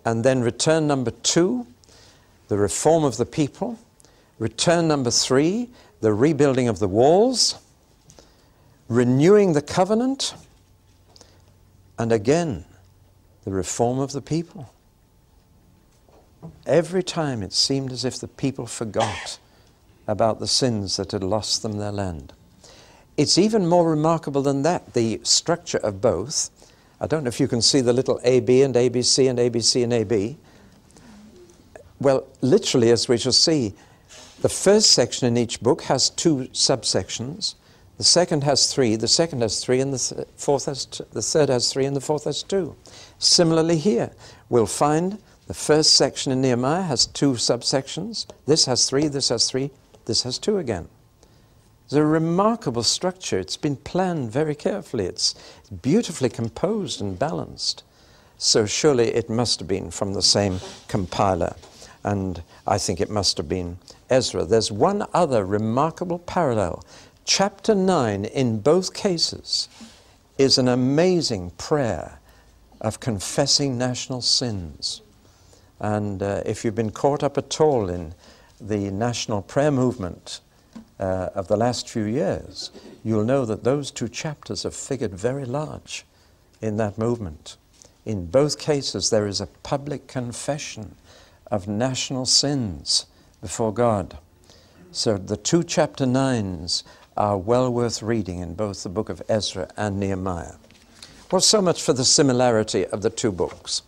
And 0.04 0.24
then 0.24 0.42
return 0.42 0.86
number 0.86 1.10
two, 1.10 1.66
the 2.48 2.58
reform 2.58 3.04
of 3.04 3.16
the 3.16 3.26
people. 3.26 3.78
Return 4.38 4.88
number 4.88 5.10
three, 5.10 5.70
the 6.00 6.12
rebuilding 6.12 6.68
of 6.68 6.78
the 6.78 6.88
walls. 6.88 7.56
Renewing 8.88 9.52
the 9.52 9.62
covenant. 9.62 10.34
And 11.98 12.12
again, 12.12 12.64
the 13.44 13.52
reform 13.52 13.98
of 13.98 14.12
the 14.12 14.22
people. 14.22 14.72
Every 16.66 17.02
time 17.02 17.42
it 17.42 17.52
seemed 17.52 17.92
as 17.92 18.04
if 18.04 18.18
the 18.18 18.28
people 18.28 18.66
forgot 18.66 19.38
about 20.12 20.38
the 20.38 20.46
sins 20.46 20.96
that 20.96 21.10
had 21.10 21.24
lost 21.24 21.62
them 21.62 21.78
their 21.78 21.90
land. 21.90 22.32
It's 23.16 23.36
even 23.36 23.66
more 23.66 23.90
remarkable 23.90 24.42
than 24.42 24.62
that, 24.62 24.94
the 24.94 25.20
structure 25.24 25.78
of 25.78 26.00
both. 26.00 26.50
I 27.00 27.06
don't 27.06 27.24
know 27.24 27.28
if 27.28 27.40
you 27.40 27.48
can 27.48 27.60
see 27.60 27.80
the 27.80 27.92
little 27.92 28.20
AB 28.22 28.62
and 28.62 28.74
ABC 28.74 29.28
and 29.28 29.38
ABC 29.38 29.82
and 29.82 29.92
AB. 29.92 30.38
Well, 32.00 32.26
literally, 32.40 32.90
as 32.90 33.08
we 33.08 33.18
shall 33.18 33.32
see, 33.32 33.74
the 34.40 34.48
first 34.48 34.90
section 34.90 35.26
in 35.26 35.36
each 35.36 35.60
book 35.60 35.82
has 35.82 36.10
two 36.10 36.48
subsections. 36.52 37.54
The 37.98 38.04
second 38.04 38.44
has 38.44 38.72
three, 38.72 38.96
the 38.96 39.08
second 39.08 39.42
has 39.42 39.64
three, 39.64 39.80
and 39.80 39.92
the 39.92 39.98
th- 39.98 40.26
fourth 40.36 40.64
has 40.64 40.86
the 40.86 41.22
third 41.22 41.48
has 41.48 41.72
three, 41.72 41.84
and 41.84 41.94
the 41.94 42.00
fourth 42.00 42.24
has 42.24 42.42
two. 42.42 42.74
Similarly, 43.18 43.76
here 43.78 44.10
we'll 44.48 44.66
find 44.66 45.18
the 45.46 45.54
first 45.54 45.94
section 45.94 46.32
in 46.32 46.40
Nehemiah 46.40 46.82
has 46.82 47.06
two 47.06 47.32
subsections. 47.32 48.26
This 48.46 48.64
has 48.64 48.88
three, 48.88 49.08
this 49.08 49.28
has 49.28 49.50
three, 49.50 49.70
this 50.06 50.22
has 50.22 50.38
two 50.38 50.58
again. 50.58 50.88
It's 51.84 51.94
a 51.94 52.04
remarkable 52.04 52.82
structure. 52.82 53.38
It's 53.38 53.56
been 53.56 53.76
planned 53.76 54.30
very 54.30 54.54
carefully. 54.54 55.04
It's 55.04 55.34
beautifully 55.82 56.30
composed 56.30 57.00
and 57.00 57.18
balanced. 57.18 57.84
So 58.38 58.66
surely 58.66 59.08
it 59.08 59.28
must 59.28 59.60
have 59.60 59.68
been 59.68 59.90
from 59.90 60.14
the 60.14 60.22
same 60.22 60.60
compiler. 60.88 61.54
And 62.02 62.42
I 62.66 62.78
think 62.78 63.00
it 63.00 63.10
must 63.10 63.36
have 63.36 63.48
been 63.48 63.78
Ezra. 64.10 64.44
There's 64.44 64.72
one 64.72 65.06
other 65.12 65.44
remarkable 65.44 66.18
parallel. 66.18 66.84
Chapter 67.24 67.74
9, 67.74 68.24
in 68.24 68.60
both 68.60 68.94
cases, 68.94 69.68
is 70.38 70.58
an 70.58 70.68
amazing 70.68 71.50
prayer 71.52 72.18
of 72.80 73.00
confessing 73.00 73.78
national 73.78 74.22
sins. 74.22 75.02
And 75.78 76.22
uh, 76.22 76.42
if 76.44 76.64
you've 76.64 76.74
been 76.74 76.90
caught 76.90 77.22
up 77.22 77.38
at 77.38 77.60
all 77.60 77.88
in 77.88 78.14
the 78.68 78.90
national 78.90 79.42
prayer 79.42 79.70
movement 79.70 80.40
uh, 80.98 81.30
of 81.34 81.48
the 81.48 81.56
last 81.56 81.88
few 81.88 82.04
years, 82.04 82.70
you'll 83.04 83.24
know 83.24 83.44
that 83.44 83.64
those 83.64 83.90
two 83.90 84.08
chapters 84.08 84.62
have 84.62 84.74
figured 84.74 85.14
very 85.14 85.44
large 85.44 86.04
in 86.60 86.76
that 86.76 86.96
movement. 86.96 87.56
In 88.04 88.26
both 88.26 88.58
cases, 88.58 89.10
there 89.10 89.26
is 89.26 89.40
a 89.40 89.46
public 89.62 90.06
confession 90.06 90.94
of 91.50 91.68
national 91.68 92.26
sins 92.26 93.06
before 93.40 93.72
God. 93.72 94.18
So 94.90 95.18
the 95.18 95.36
two 95.36 95.62
chapter 95.62 96.06
nines 96.06 96.84
are 97.16 97.36
well 97.36 97.72
worth 97.72 98.02
reading 98.02 98.38
in 98.38 98.54
both 98.54 98.82
the 98.82 98.88
book 98.88 99.08
of 99.08 99.22
Ezra 99.28 99.68
and 99.76 99.98
Nehemiah. 99.98 100.54
Well, 101.30 101.40
so 101.40 101.62
much 101.62 101.82
for 101.82 101.92
the 101.92 102.04
similarity 102.04 102.86
of 102.86 103.02
the 103.02 103.10
two 103.10 103.32
books. 103.32 103.82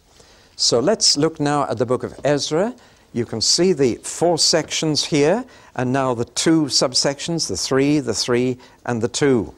So 0.57 0.81
let's 0.81 1.16
look 1.16 1.40
now 1.40 1.64
at 1.69 1.78
the 1.78 1.87
book 1.87 2.02
of 2.04 2.19
Ezra. 2.25 2.75
You 3.14 3.25
can 3.25 3.40
see 3.40 3.73
the 3.73 3.94
four 4.02 4.38
sections 4.38 5.04
here, 5.04 5.44
and 5.76 5.92
now 5.92 6.14
the 6.14 6.25
two 6.25 6.64
subsections 6.64 7.49
the 7.49 7.56
three, 7.56 8.00
the 8.00 8.12
three, 8.12 8.59
and 8.85 9.00
the 9.00 9.09
two. 9.09 9.54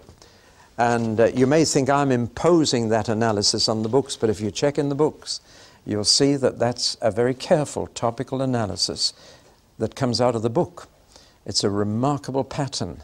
And 0.76 1.18
uh, 1.18 1.28
you 1.28 1.46
may 1.46 1.64
think 1.64 1.88
I'm 1.88 2.12
imposing 2.12 2.90
that 2.90 3.08
analysis 3.08 3.66
on 3.66 3.82
the 3.82 3.88
books, 3.88 4.14
but 4.14 4.28
if 4.28 4.42
you 4.42 4.50
check 4.50 4.76
in 4.76 4.90
the 4.90 4.94
books, 4.94 5.40
you'll 5.86 6.04
see 6.04 6.36
that 6.36 6.58
that's 6.58 6.98
a 7.00 7.10
very 7.10 7.32
careful 7.32 7.86
topical 7.88 8.42
analysis 8.42 9.14
that 9.78 9.96
comes 9.96 10.20
out 10.20 10.36
of 10.36 10.42
the 10.42 10.50
book. 10.50 10.88
It's 11.46 11.64
a 11.64 11.70
remarkable 11.70 12.44
pattern, 12.44 13.02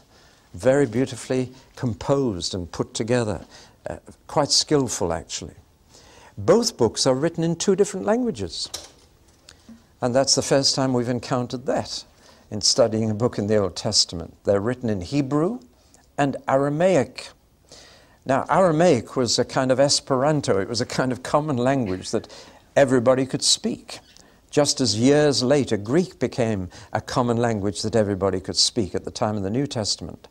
very 0.53 0.85
beautifully 0.85 1.49
composed 1.75 2.53
and 2.53 2.71
put 2.71 2.93
together, 2.93 3.43
uh, 3.89 3.97
quite 4.27 4.51
skillful 4.51 5.13
actually. 5.13 5.55
Both 6.37 6.77
books 6.77 7.07
are 7.07 7.15
written 7.15 7.43
in 7.43 7.55
two 7.55 7.75
different 7.75 8.05
languages. 8.05 8.69
And 10.03 10.13
that's 10.13 10.35
the 10.35 10.41
first 10.41 10.75
time 10.75 10.91
we've 10.91 11.07
encountered 11.07 11.65
that 11.67 12.03
in 12.51 12.59
studying 12.59 13.09
a 13.09 13.13
book 13.13 13.37
in 13.37 13.47
the 13.47 13.55
Old 13.55 13.77
Testament. 13.77 14.35
They're 14.43 14.59
written 14.59 14.89
in 14.89 14.99
Hebrew 14.99 15.61
and 16.17 16.35
Aramaic. 16.45 17.29
Now, 18.25 18.45
Aramaic 18.49 19.15
was 19.15 19.39
a 19.39 19.45
kind 19.45 19.71
of 19.71 19.79
Esperanto, 19.79 20.59
it 20.59 20.67
was 20.67 20.81
a 20.81 20.85
kind 20.85 21.13
of 21.13 21.23
common 21.23 21.55
language 21.55 22.11
that 22.11 22.27
everybody 22.75 23.25
could 23.25 23.41
speak. 23.41 23.99
Just 24.51 24.81
as 24.81 24.99
years 24.99 25.41
later, 25.41 25.77
Greek 25.77 26.19
became 26.19 26.69
a 26.91 26.99
common 26.99 27.37
language 27.37 27.81
that 27.83 27.95
everybody 27.95 28.41
could 28.41 28.57
speak 28.57 28.93
at 28.93 29.05
the 29.05 29.09
time 29.09 29.37
of 29.37 29.43
the 29.43 29.49
New 29.49 29.65
Testament. 29.65 30.27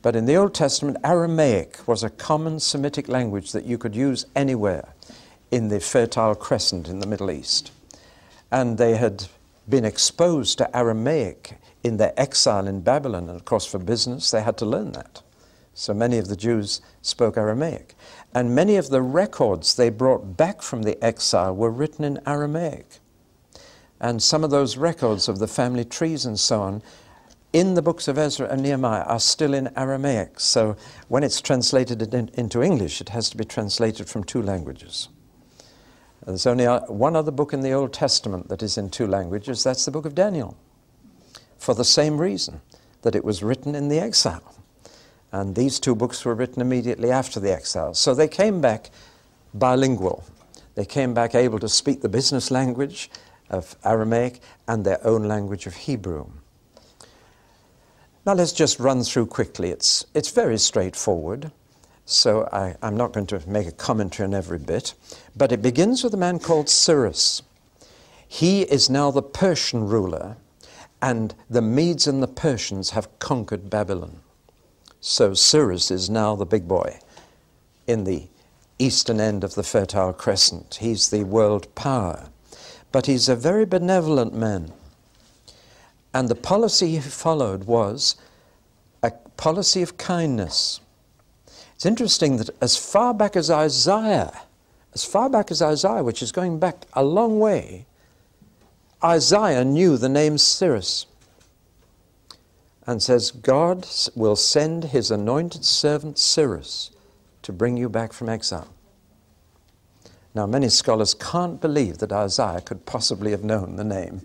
But 0.00 0.16
in 0.16 0.24
the 0.24 0.36
Old 0.36 0.54
Testament, 0.54 0.96
Aramaic 1.04 1.86
was 1.86 2.02
a 2.02 2.08
common 2.08 2.58
Semitic 2.58 3.06
language 3.06 3.52
that 3.52 3.66
you 3.66 3.76
could 3.76 3.94
use 3.94 4.24
anywhere 4.34 4.94
in 5.50 5.68
the 5.68 5.78
Fertile 5.78 6.34
Crescent 6.34 6.88
in 6.88 7.00
the 7.00 7.06
Middle 7.06 7.30
East. 7.30 7.70
And 8.50 8.78
they 8.78 8.96
had 8.96 9.26
been 9.68 9.84
exposed 9.84 10.58
to 10.58 10.76
Aramaic 10.76 11.58
in 11.82 11.96
their 11.96 12.12
exile 12.16 12.66
in 12.66 12.80
Babylon, 12.80 13.28
and 13.28 13.36
of 13.36 13.44
course, 13.44 13.64
for 13.66 13.78
business, 13.78 14.30
they 14.30 14.42
had 14.42 14.58
to 14.58 14.66
learn 14.66 14.92
that. 14.92 15.22
So 15.74 15.94
many 15.94 16.18
of 16.18 16.28
the 16.28 16.36
Jews 16.36 16.80
spoke 17.00 17.36
Aramaic. 17.36 17.94
And 18.34 18.54
many 18.54 18.76
of 18.76 18.90
the 18.90 19.02
records 19.02 19.74
they 19.74 19.88
brought 19.88 20.36
back 20.36 20.62
from 20.62 20.82
the 20.82 21.02
exile 21.02 21.54
were 21.54 21.70
written 21.70 22.04
in 22.04 22.20
Aramaic. 22.26 22.98
And 24.00 24.22
some 24.22 24.44
of 24.44 24.50
those 24.50 24.76
records 24.76 25.28
of 25.28 25.38
the 25.38 25.48
family 25.48 25.84
trees 25.84 26.26
and 26.26 26.38
so 26.38 26.60
on 26.60 26.82
in 27.52 27.74
the 27.74 27.82
books 27.82 28.08
of 28.08 28.16
Ezra 28.16 28.48
and 28.48 28.62
Nehemiah 28.62 29.02
are 29.02 29.20
still 29.20 29.54
in 29.54 29.70
Aramaic. 29.76 30.38
So 30.40 30.76
when 31.08 31.24
it's 31.24 31.40
translated 31.40 32.02
in, 32.14 32.30
into 32.34 32.62
English, 32.62 33.00
it 33.00 33.08
has 33.10 33.28
to 33.30 33.36
be 33.36 33.44
translated 33.44 34.08
from 34.08 34.24
two 34.24 34.42
languages. 34.42 35.08
There's 36.26 36.46
only 36.46 36.66
uh, 36.66 36.80
one 36.80 37.16
other 37.16 37.30
book 37.30 37.52
in 37.52 37.60
the 37.60 37.72
Old 37.72 37.92
Testament 37.92 38.48
that 38.48 38.62
is 38.62 38.76
in 38.76 38.90
two 38.90 39.06
languages. 39.06 39.64
That's 39.64 39.84
the 39.84 39.90
book 39.90 40.04
of 40.04 40.14
Daniel. 40.14 40.56
For 41.58 41.74
the 41.74 41.84
same 41.84 42.20
reason, 42.20 42.60
that 43.02 43.14
it 43.14 43.24
was 43.24 43.42
written 43.42 43.74
in 43.74 43.88
the 43.88 43.98
exile. 43.98 44.54
And 45.32 45.54
these 45.54 45.80
two 45.80 45.94
books 45.94 46.24
were 46.24 46.34
written 46.34 46.60
immediately 46.60 47.10
after 47.10 47.40
the 47.40 47.52
exile. 47.52 47.94
So 47.94 48.14
they 48.14 48.28
came 48.28 48.60
back 48.60 48.90
bilingual. 49.54 50.24
They 50.74 50.84
came 50.84 51.14
back 51.14 51.34
able 51.34 51.58
to 51.60 51.68
speak 51.68 52.02
the 52.02 52.08
business 52.08 52.50
language 52.50 53.10
of 53.48 53.76
Aramaic 53.84 54.40
and 54.68 54.84
their 54.84 55.04
own 55.06 55.24
language 55.24 55.66
of 55.66 55.74
Hebrew. 55.74 56.26
Now 58.26 58.34
let's 58.34 58.52
just 58.52 58.78
run 58.78 59.02
through 59.02 59.26
quickly. 59.26 59.70
It's, 59.70 60.04
it's 60.14 60.30
very 60.30 60.58
straightforward. 60.58 61.50
So 62.04 62.48
I, 62.52 62.76
am 62.82 62.96
not 62.96 63.12
going 63.12 63.26
to 63.26 63.48
make 63.48 63.66
a 63.66 63.72
commentary 63.72 64.26
on 64.26 64.34
every 64.34 64.58
bit. 64.58 64.94
But 65.36 65.52
it 65.52 65.62
begins 65.62 66.02
with 66.02 66.14
a 66.14 66.18
man 66.18 66.38
called 66.38 66.68
Cyrus. 66.68 67.42
He 68.26 68.62
is 68.62 68.90
now 68.90 69.10
the 69.10 69.22
Persian 69.22 69.86
ruler, 69.86 70.36
and 71.02 71.34
the 71.48 71.62
Medes 71.62 72.06
and 72.06 72.22
the 72.22 72.28
Persians 72.28 72.90
have 72.90 73.18
conquered 73.18 73.70
Babylon. 73.70 74.20
So 75.00 75.34
Cyrus 75.34 75.90
is 75.90 76.10
now 76.10 76.36
the 76.36 76.46
big 76.46 76.68
boy 76.68 76.98
in 77.86 78.04
the 78.04 78.28
eastern 78.78 79.20
end 79.20 79.44
of 79.44 79.54
the 79.54 79.62
Fertile 79.62 80.12
Crescent. 80.12 80.76
He's 80.80 81.10
the 81.10 81.24
world 81.24 81.74
power. 81.74 82.28
But 82.92 83.06
he's 83.06 83.28
a 83.28 83.36
very 83.36 83.64
benevolent 83.64 84.34
man. 84.34 84.72
And 86.12 86.28
the 86.28 86.34
policy 86.34 86.92
he 86.92 87.00
followed 87.00 87.64
was 87.64 88.16
a 89.02 89.12
policy 89.36 89.82
of 89.82 89.96
kindness. 89.96 90.80
It's 91.80 91.86
interesting 91.86 92.36
that 92.36 92.50
as 92.60 92.76
far 92.76 93.14
back 93.14 93.36
as 93.36 93.48
Isaiah, 93.48 94.42
as 94.92 95.02
far 95.02 95.30
back 95.30 95.50
as 95.50 95.62
Isaiah, 95.62 96.04
which 96.04 96.22
is 96.22 96.30
going 96.30 96.58
back 96.58 96.84
a 96.92 97.02
long 97.02 97.38
way, 97.40 97.86
Isaiah 99.02 99.64
knew 99.64 99.96
the 99.96 100.10
name 100.10 100.36
Cyrus 100.36 101.06
and 102.86 103.02
says, 103.02 103.30
God 103.30 103.88
will 104.14 104.36
send 104.36 104.84
his 104.84 105.10
anointed 105.10 105.64
servant 105.64 106.18
Cyrus 106.18 106.90
to 107.40 107.50
bring 107.50 107.78
you 107.78 107.88
back 107.88 108.12
from 108.12 108.28
exile. 108.28 108.68
Now, 110.34 110.44
many 110.44 110.68
scholars 110.68 111.14
can't 111.14 111.62
believe 111.62 111.96
that 111.96 112.12
Isaiah 112.12 112.60
could 112.60 112.84
possibly 112.84 113.30
have 113.30 113.42
known 113.42 113.76
the 113.76 113.84
name, 113.84 114.20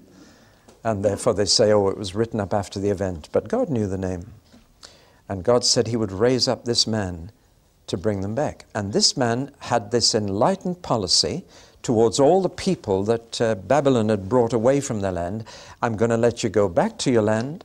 and 0.84 1.06
therefore 1.06 1.34
they 1.34 1.46
say, 1.46 1.72
oh, 1.72 1.88
it 1.88 1.98
was 1.98 2.16
written 2.16 2.42
up 2.42 2.54
after 2.54 2.82
the 2.82 2.90
event. 2.90 3.30
But 3.32 3.48
God 3.48 3.70
knew 3.70 3.88
the 3.88 3.98
name, 3.98 4.34
and 5.30 5.42
God 5.42 5.64
said 5.64 5.88
he 5.88 5.96
would 5.96 6.12
raise 6.12 6.50
up 6.50 6.66
this 6.66 6.86
man 6.86 7.32
to 7.88 7.98
bring 7.98 8.22
them 8.22 8.36
back. 8.36 8.66
And 8.74 8.94
this 8.94 9.16
man 9.16 9.52
had 9.60 9.92
this 9.92 10.16
enlightened 10.16 10.82
policy 10.82 11.44
towards 11.84 12.20
all 12.20 12.42
the 12.42 12.50
people 12.50 13.04
that 13.04 13.42
uh, 13.42 13.56
Babylon 13.56 14.10
had 14.10 14.28
brought 14.28 14.54
away 14.54 14.82
from 14.82 15.02
their 15.02 15.12
land. 15.12 15.46
I'm 15.82 15.96
going 15.96 16.12
to 16.12 16.18
let 16.18 16.44
you 16.44 16.50
go 16.50 16.68
back 16.68 16.98
to 17.00 17.12
your 17.12 17.22
land, 17.22 17.64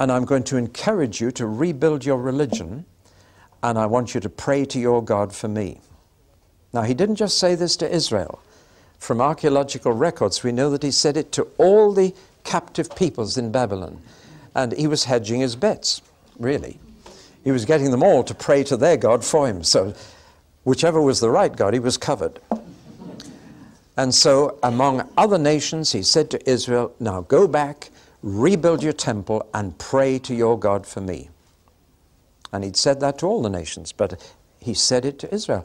and 0.00 0.10
I'm 0.10 0.24
going 0.24 0.42
to 0.44 0.56
encourage 0.56 1.20
you 1.20 1.30
to 1.32 1.46
rebuild 1.46 2.04
your 2.04 2.18
religion 2.18 2.84
and 3.64 3.78
I 3.78 3.86
want 3.86 4.14
you 4.14 4.20
to 4.20 4.28
pray 4.28 4.66
to 4.66 4.78
your 4.78 5.02
God 5.02 5.34
for 5.34 5.48
me. 5.48 5.80
Now, 6.74 6.82
he 6.82 6.92
didn't 6.92 7.16
just 7.16 7.38
say 7.38 7.54
this 7.54 7.76
to 7.78 7.90
Israel. 7.90 8.38
From 8.98 9.22
archaeological 9.22 9.92
records, 9.92 10.42
we 10.42 10.52
know 10.52 10.68
that 10.68 10.82
he 10.82 10.90
said 10.90 11.16
it 11.16 11.32
to 11.32 11.48
all 11.56 11.94
the 11.94 12.14
captive 12.44 12.94
peoples 12.94 13.38
in 13.38 13.50
Babylon. 13.50 14.02
And 14.54 14.72
he 14.72 14.86
was 14.86 15.04
hedging 15.04 15.40
his 15.40 15.56
bets, 15.56 16.02
really. 16.38 16.78
He 17.44 17.52
was 17.52 17.66
getting 17.66 17.90
them 17.90 18.02
all 18.02 18.24
to 18.24 18.34
pray 18.34 18.64
to 18.64 18.76
their 18.76 18.96
God 18.96 19.22
for 19.22 19.46
him. 19.46 19.62
So, 19.62 19.94
whichever 20.64 21.00
was 21.00 21.20
the 21.20 21.30
right 21.30 21.54
God, 21.54 21.74
he 21.74 21.80
was 21.80 21.98
covered. 21.98 22.40
And 23.96 24.14
so, 24.14 24.58
among 24.62 25.08
other 25.16 25.38
nations, 25.38 25.92
he 25.92 26.02
said 26.02 26.30
to 26.30 26.50
Israel, 26.50 26.94
Now 26.98 27.20
go 27.20 27.46
back, 27.46 27.90
rebuild 28.22 28.82
your 28.82 28.94
temple, 28.94 29.48
and 29.52 29.78
pray 29.78 30.18
to 30.20 30.34
your 30.34 30.58
God 30.58 30.86
for 30.86 31.00
me. 31.00 31.28
And 32.52 32.64
he'd 32.64 32.76
said 32.76 33.00
that 33.00 33.18
to 33.18 33.26
all 33.26 33.42
the 33.42 33.50
nations, 33.50 33.92
but 33.92 34.20
he 34.58 34.74
said 34.74 35.04
it 35.04 35.18
to 35.20 35.32
Israel. 35.32 35.64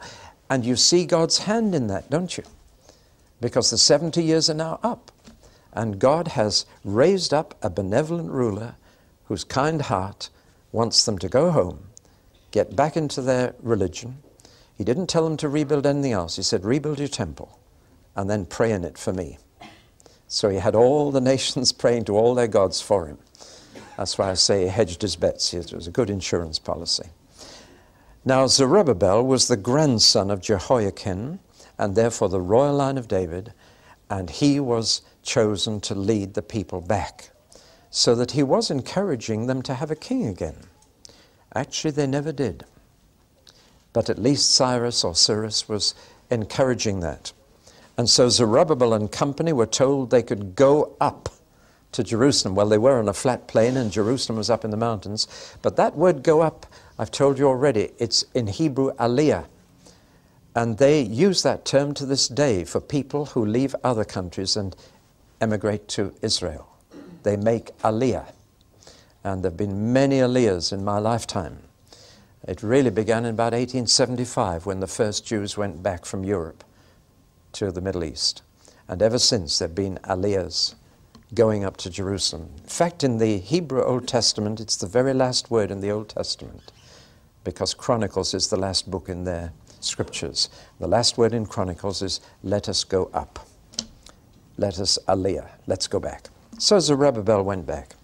And 0.50 0.66
you 0.66 0.76
see 0.76 1.06
God's 1.06 1.38
hand 1.38 1.74
in 1.74 1.86
that, 1.86 2.10
don't 2.10 2.36
you? 2.36 2.44
Because 3.40 3.70
the 3.70 3.78
70 3.78 4.22
years 4.22 4.50
are 4.50 4.54
now 4.54 4.78
up. 4.82 5.10
And 5.72 5.98
God 5.98 6.28
has 6.28 6.66
raised 6.84 7.32
up 7.32 7.54
a 7.62 7.70
benevolent 7.70 8.30
ruler 8.30 8.74
whose 9.26 9.44
kind 9.44 9.82
heart 9.82 10.28
wants 10.72 11.04
them 11.04 11.18
to 11.18 11.28
go 11.28 11.50
home, 11.50 11.84
get 12.50 12.76
back 12.76 12.96
into 12.96 13.22
their 13.22 13.54
religion. 13.60 14.18
He 14.76 14.84
didn't 14.84 15.08
tell 15.08 15.24
them 15.24 15.36
to 15.38 15.48
rebuild 15.48 15.86
anything 15.86 16.12
else. 16.12 16.36
He 16.36 16.42
said, 16.42 16.64
Rebuild 16.64 16.98
your 16.98 17.08
temple 17.08 17.58
and 18.16 18.28
then 18.28 18.46
pray 18.46 18.72
in 18.72 18.84
it 18.84 18.98
for 18.98 19.12
me. 19.12 19.38
So 20.26 20.48
he 20.48 20.58
had 20.58 20.74
all 20.74 21.10
the 21.10 21.20
nations 21.32 21.72
praying 21.72 22.04
to 22.06 22.16
all 22.16 22.34
their 22.34 22.48
gods 22.48 22.80
for 22.80 23.06
him. 23.06 23.18
That's 23.96 24.16
why 24.16 24.30
I 24.30 24.34
say 24.34 24.62
he 24.62 24.68
hedged 24.68 25.02
his 25.02 25.16
bets. 25.16 25.52
It 25.52 25.72
was 25.72 25.86
a 25.86 25.90
good 25.90 26.08
insurance 26.08 26.58
policy. 26.58 27.08
Now, 28.24 28.46
Zerubbabel 28.46 29.24
was 29.24 29.48
the 29.48 29.56
grandson 29.56 30.30
of 30.30 30.40
Jehoiakim, 30.40 31.40
and 31.78 31.94
therefore 31.94 32.28
the 32.28 32.40
royal 32.40 32.74
line 32.74 32.98
of 32.98 33.08
David, 33.08 33.52
and 34.10 34.28
he 34.28 34.60
was 34.60 35.02
chosen 35.22 35.80
to 35.80 35.94
lead 35.94 36.34
the 36.34 36.42
people 36.42 36.80
back, 36.80 37.30
so 37.90 38.14
that 38.14 38.32
he 38.32 38.42
was 38.42 38.70
encouraging 38.70 39.46
them 39.46 39.62
to 39.62 39.74
have 39.74 39.90
a 39.90 39.96
king 39.96 40.26
again. 40.26 40.56
Actually, 41.54 41.90
they 41.92 42.06
never 42.06 42.32
did. 42.32 42.64
But 43.92 44.08
at 44.08 44.18
least 44.18 44.54
Cyrus 44.54 45.02
or 45.02 45.14
Cyrus 45.14 45.68
was 45.68 45.94
encouraging 46.30 47.00
that. 47.00 47.32
And 47.98 48.08
so 48.08 48.28
Zerubbabel 48.28 48.94
and 48.94 49.10
company 49.10 49.52
were 49.52 49.66
told 49.66 50.10
they 50.10 50.22
could 50.22 50.54
go 50.54 50.96
up 51.00 51.28
to 51.92 52.04
Jerusalem. 52.04 52.54
Well, 52.54 52.68
they 52.68 52.78
were 52.78 52.98
on 52.98 53.08
a 53.08 53.12
flat 53.12 53.48
plain, 53.48 53.76
and 53.76 53.90
Jerusalem 53.90 54.38
was 54.38 54.48
up 54.48 54.64
in 54.64 54.70
the 54.70 54.76
mountains. 54.76 55.26
But 55.60 55.76
that 55.76 55.96
word 55.96 56.22
go 56.22 56.40
up, 56.40 56.66
I've 56.98 57.10
told 57.10 57.38
you 57.38 57.48
already, 57.48 57.90
it's 57.98 58.24
in 58.34 58.46
Hebrew 58.46 58.92
aliyah. 58.92 59.46
And 60.54 60.78
they 60.78 61.02
use 61.02 61.42
that 61.42 61.64
term 61.64 61.94
to 61.94 62.06
this 62.06 62.28
day 62.28 62.64
for 62.64 62.80
people 62.80 63.26
who 63.26 63.44
leave 63.44 63.74
other 63.84 64.04
countries 64.04 64.56
and 64.56 64.74
emigrate 65.40 65.88
to 65.88 66.14
Israel. 66.22 66.68
They 67.22 67.36
make 67.36 67.76
aliyah. 67.78 68.32
And 69.22 69.42
there 69.42 69.50
have 69.50 69.56
been 69.56 69.92
many 69.92 70.18
aliyahs 70.18 70.72
in 70.72 70.84
my 70.84 70.98
lifetime. 70.98 71.58
It 72.48 72.62
really 72.62 72.90
began 72.90 73.24
in 73.24 73.34
about 73.34 73.52
1875 73.52 74.64
when 74.64 74.80
the 74.80 74.86
first 74.86 75.26
Jews 75.26 75.58
went 75.58 75.82
back 75.82 76.06
from 76.06 76.24
Europe 76.24 76.64
to 77.52 77.70
the 77.70 77.82
Middle 77.82 78.04
East. 78.04 78.42
And 78.88 79.02
ever 79.02 79.18
since, 79.18 79.58
there 79.58 79.68
have 79.68 79.74
been 79.74 79.98
aliyahs 80.04 80.74
going 81.34 81.64
up 81.64 81.76
to 81.78 81.90
Jerusalem. 81.90 82.50
In 82.56 82.68
fact, 82.68 83.04
in 83.04 83.18
the 83.18 83.38
Hebrew 83.38 83.84
Old 83.84 84.08
Testament, 84.08 84.58
it's 84.58 84.76
the 84.76 84.86
very 84.86 85.14
last 85.14 85.50
word 85.50 85.70
in 85.70 85.80
the 85.80 85.90
Old 85.90 86.08
Testament 86.08 86.72
because 87.44 87.74
Chronicles 87.74 88.34
is 88.34 88.48
the 88.48 88.56
last 88.56 88.90
book 88.90 89.08
in 89.08 89.24
their 89.24 89.52
scriptures. 89.80 90.48
The 90.78 90.88
last 90.88 91.18
word 91.18 91.32
in 91.32 91.46
Chronicles 91.46 92.02
is, 92.02 92.20
let 92.42 92.68
us 92.68 92.84
go 92.84 93.10
up. 93.14 93.46
Let 94.56 94.78
us 94.78 94.98
aliyah. 95.08 95.48
Let's 95.66 95.86
go 95.86 96.00
back. 96.00 96.28
So 96.58 96.78
Zerubbabel 96.80 97.42
went 97.42 97.66
back 97.66 97.94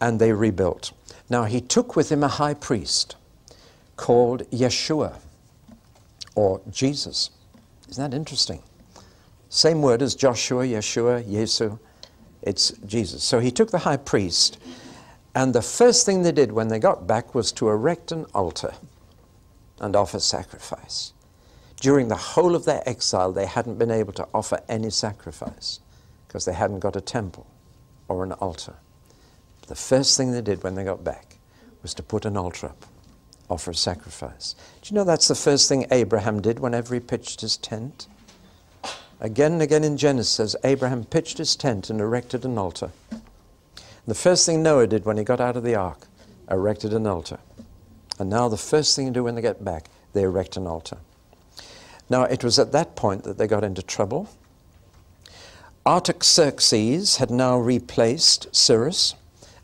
and 0.00 0.20
they 0.20 0.32
rebuilt. 0.32 0.92
Now 1.28 1.44
he 1.44 1.60
took 1.60 1.96
with 1.96 2.10
him 2.10 2.22
a 2.22 2.28
high 2.28 2.54
priest 2.54 3.16
called 3.96 4.48
Yeshua 4.50 5.16
or 6.34 6.60
Jesus. 6.70 7.30
Isn't 7.88 8.10
that 8.10 8.16
interesting? 8.16 8.62
Same 9.48 9.82
word 9.82 10.02
as 10.02 10.14
Joshua, 10.14 10.64
Yeshua, 10.64 11.24
Yesu. 11.24 11.78
It's 12.42 12.70
Jesus. 12.86 13.24
So 13.24 13.40
he 13.40 13.50
took 13.50 13.70
the 13.70 13.78
high 13.78 13.96
priest, 13.96 14.58
and 15.34 15.54
the 15.54 15.62
first 15.62 16.06
thing 16.06 16.22
they 16.22 16.32
did 16.32 16.52
when 16.52 16.68
they 16.68 16.78
got 16.78 17.06
back 17.06 17.34
was 17.34 17.50
to 17.52 17.68
erect 17.68 18.12
an 18.12 18.26
altar 18.34 18.74
and 19.80 19.96
offer 19.96 20.20
sacrifice. 20.20 21.12
During 21.80 22.08
the 22.08 22.16
whole 22.16 22.54
of 22.54 22.64
their 22.64 22.82
exile, 22.88 23.32
they 23.32 23.46
hadn't 23.46 23.78
been 23.78 23.90
able 23.90 24.12
to 24.14 24.28
offer 24.34 24.60
any 24.68 24.90
sacrifice 24.90 25.80
because 26.26 26.44
they 26.44 26.52
hadn't 26.52 26.80
got 26.80 26.96
a 26.96 27.00
temple 27.00 27.46
or 28.08 28.24
an 28.24 28.32
altar. 28.32 28.74
The 29.68 29.74
first 29.74 30.16
thing 30.16 30.32
they 30.32 30.40
did 30.40 30.64
when 30.64 30.74
they 30.74 30.84
got 30.84 31.04
back 31.04 31.36
was 31.82 31.92
to 31.94 32.02
put 32.02 32.24
an 32.24 32.38
altar 32.38 32.68
up, 32.68 32.86
offer 33.50 33.72
a 33.72 33.74
sacrifice. 33.74 34.54
Do 34.80 34.88
you 34.88 34.94
know 34.94 35.04
that's 35.04 35.28
the 35.28 35.34
first 35.34 35.68
thing 35.68 35.86
Abraham 35.90 36.40
did 36.40 36.58
whenever 36.58 36.94
he 36.94 37.00
pitched 37.00 37.42
his 37.42 37.58
tent? 37.58 38.06
Again 39.20 39.52
and 39.52 39.62
again 39.62 39.84
in 39.84 39.98
Genesis, 39.98 40.56
Abraham 40.64 41.04
pitched 41.04 41.36
his 41.36 41.54
tent 41.54 41.90
and 41.90 42.00
erected 42.00 42.46
an 42.46 42.56
altar. 42.56 42.92
the 44.06 44.14
first 44.14 44.46
thing 44.46 44.62
Noah 44.62 44.86
did 44.86 45.04
when 45.04 45.18
he 45.18 45.24
got 45.24 45.40
out 45.40 45.56
of 45.56 45.64
the 45.64 45.74
ark, 45.74 46.06
erected 46.50 46.94
an 46.94 47.06
altar. 47.06 47.38
And 48.18 48.30
now 48.30 48.48
the 48.48 48.56
first 48.56 48.96
thing 48.96 49.06
to 49.06 49.12
do 49.12 49.24
when 49.24 49.34
they 49.34 49.42
get 49.42 49.62
back, 49.62 49.90
they 50.14 50.22
erect 50.22 50.56
an 50.56 50.66
altar. 50.66 50.96
Now 52.08 52.22
it 52.22 52.42
was 52.42 52.58
at 52.58 52.72
that 52.72 52.96
point 52.96 53.24
that 53.24 53.36
they 53.36 53.46
got 53.46 53.64
into 53.64 53.82
trouble. 53.82 54.30
Artaxerxes 55.84 57.16
had 57.18 57.30
now 57.30 57.58
replaced 57.58 58.54
Cyrus, 58.54 59.14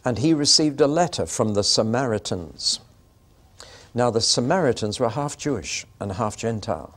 and 0.05 0.19
he 0.19 0.35
received 0.35 0.81
a 0.81 0.87
letter 0.87 1.27
from 1.27 1.55
the 1.55 1.65
Samaritans. 1.65 2.81
Now 3.95 4.11
the 4.11 4.21
Samaritans 4.21 5.01
were 5.01 5.11
half 5.11 5.39
Jewish 5.39 5.87
and 6.01 6.13
half 6.13 6.37
Gentile 6.37 6.95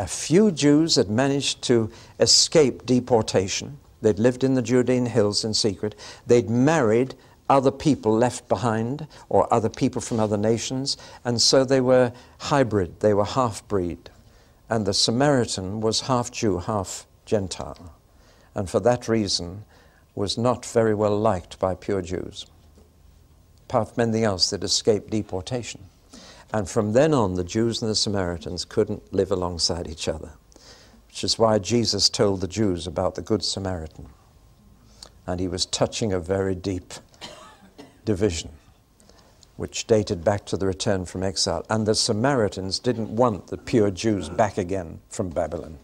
a 0.00 0.06
few 0.06 0.50
Jews 0.50 0.96
had 0.96 1.10
managed 1.10 1.60
to 1.64 1.90
escape 2.18 2.86
deportation. 2.86 3.78
They'd 4.00 4.18
lived 4.18 4.42
in 4.42 4.54
the 4.54 4.62
Judean 4.62 5.04
hills 5.04 5.44
in 5.44 5.52
secret. 5.52 5.94
They'd 6.26 6.48
married 6.48 7.14
other 7.50 7.70
people 7.70 8.16
left 8.16 8.48
behind 8.48 9.06
or 9.28 9.52
other 9.52 9.68
people 9.68 10.00
from 10.00 10.18
other 10.18 10.38
nations, 10.38 10.96
and 11.22 11.42
so 11.42 11.64
they 11.66 11.82
were 11.82 12.12
hybrid, 12.38 13.00
they 13.00 13.12
were 13.12 13.26
half 13.26 13.66
breed. 13.68 14.08
And 14.70 14.86
the 14.86 14.94
Samaritan 14.94 15.82
was 15.82 16.02
half 16.02 16.32
Jew, 16.32 16.58
half 16.60 17.06
Gentile, 17.26 17.92
and 18.54 18.70
for 18.70 18.80
that 18.80 19.06
reason 19.06 19.64
was 20.20 20.36
not 20.36 20.66
very 20.66 20.94
well 20.94 21.18
liked 21.18 21.58
by 21.58 21.74
pure 21.74 22.02
Jews. 22.02 22.44
Apart 23.68 23.94
from 23.94 24.02
anything 24.02 24.24
else, 24.24 24.50
they'd 24.50 24.62
escaped 24.62 25.10
deportation. 25.10 25.80
And 26.52 26.68
from 26.68 26.92
then 26.92 27.14
on, 27.14 27.34
the 27.34 27.44
Jews 27.44 27.80
and 27.80 27.90
the 27.90 27.94
Samaritans 27.94 28.66
couldn't 28.66 29.14
live 29.14 29.32
alongside 29.32 29.88
each 29.88 30.08
other, 30.08 30.32
which 31.06 31.24
is 31.24 31.38
why 31.38 31.58
Jesus 31.58 32.10
told 32.10 32.42
the 32.42 32.48
Jews 32.48 32.86
about 32.86 33.14
the 33.14 33.22
Good 33.22 33.42
Samaritan. 33.42 34.10
And 35.26 35.40
he 35.40 35.48
was 35.48 35.64
touching 35.64 36.12
a 36.12 36.20
very 36.20 36.54
deep 36.54 36.92
division, 38.04 38.50
which 39.56 39.86
dated 39.86 40.22
back 40.22 40.44
to 40.46 40.58
the 40.58 40.66
return 40.66 41.06
from 41.06 41.22
exile. 41.22 41.64
And 41.70 41.86
the 41.86 41.94
Samaritans 41.94 42.78
didn't 42.78 43.16
want 43.16 43.46
the 43.46 43.56
pure 43.56 43.90
Jews 43.90 44.28
back 44.28 44.58
again 44.58 45.00
from 45.08 45.30
Babylon. 45.30 45.78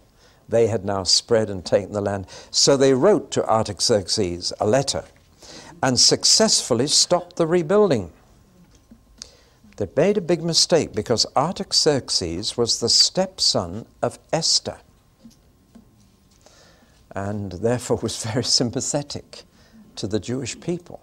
They 0.48 0.68
had 0.68 0.84
now 0.84 1.02
spread 1.02 1.50
and 1.50 1.64
taken 1.64 1.92
the 1.92 2.00
land. 2.00 2.26
So 2.50 2.76
they 2.76 2.94
wrote 2.94 3.30
to 3.32 3.48
Artaxerxes 3.48 4.52
a 4.60 4.66
letter 4.66 5.04
and 5.82 5.98
successfully 5.98 6.86
stopped 6.86 7.36
the 7.36 7.46
rebuilding. 7.46 8.12
They 9.76 9.88
made 9.94 10.16
a 10.16 10.22
big 10.22 10.42
mistake 10.42 10.94
because 10.94 11.26
Artaxerxes 11.36 12.56
was 12.56 12.80
the 12.80 12.88
stepson 12.88 13.86
of 14.02 14.18
Esther 14.32 14.78
and 17.14 17.52
therefore 17.52 17.98
was 17.98 18.22
very 18.22 18.44
sympathetic 18.60 19.42
to 19.96 20.06
the 20.06 20.20
Jewish 20.20 20.58
people. 20.60 21.00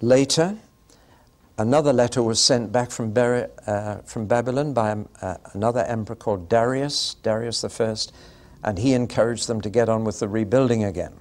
Later, 0.00 0.56
another 1.58 1.92
letter 1.92 2.22
was 2.22 2.40
sent 2.40 2.72
back 2.72 2.90
from, 2.90 3.12
Ber- 3.12 3.50
uh, 3.66 3.96
from 4.04 4.26
Babylon 4.26 4.72
by 4.72 4.90
um, 4.92 5.08
uh, 5.20 5.36
another 5.52 5.84
emperor 5.84 6.16
called 6.16 6.48
Darius, 6.48 7.14
Darius 7.22 7.64
I, 7.64 7.96
and 8.64 8.78
he 8.78 8.92
encouraged 8.92 9.46
them 9.46 9.60
to 9.60 9.70
get 9.70 9.88
on 9.88 10.04
with 10.04 10.20
the 10.20 10.28
rebuilding 10.28 10.84
again. 10.84 11.14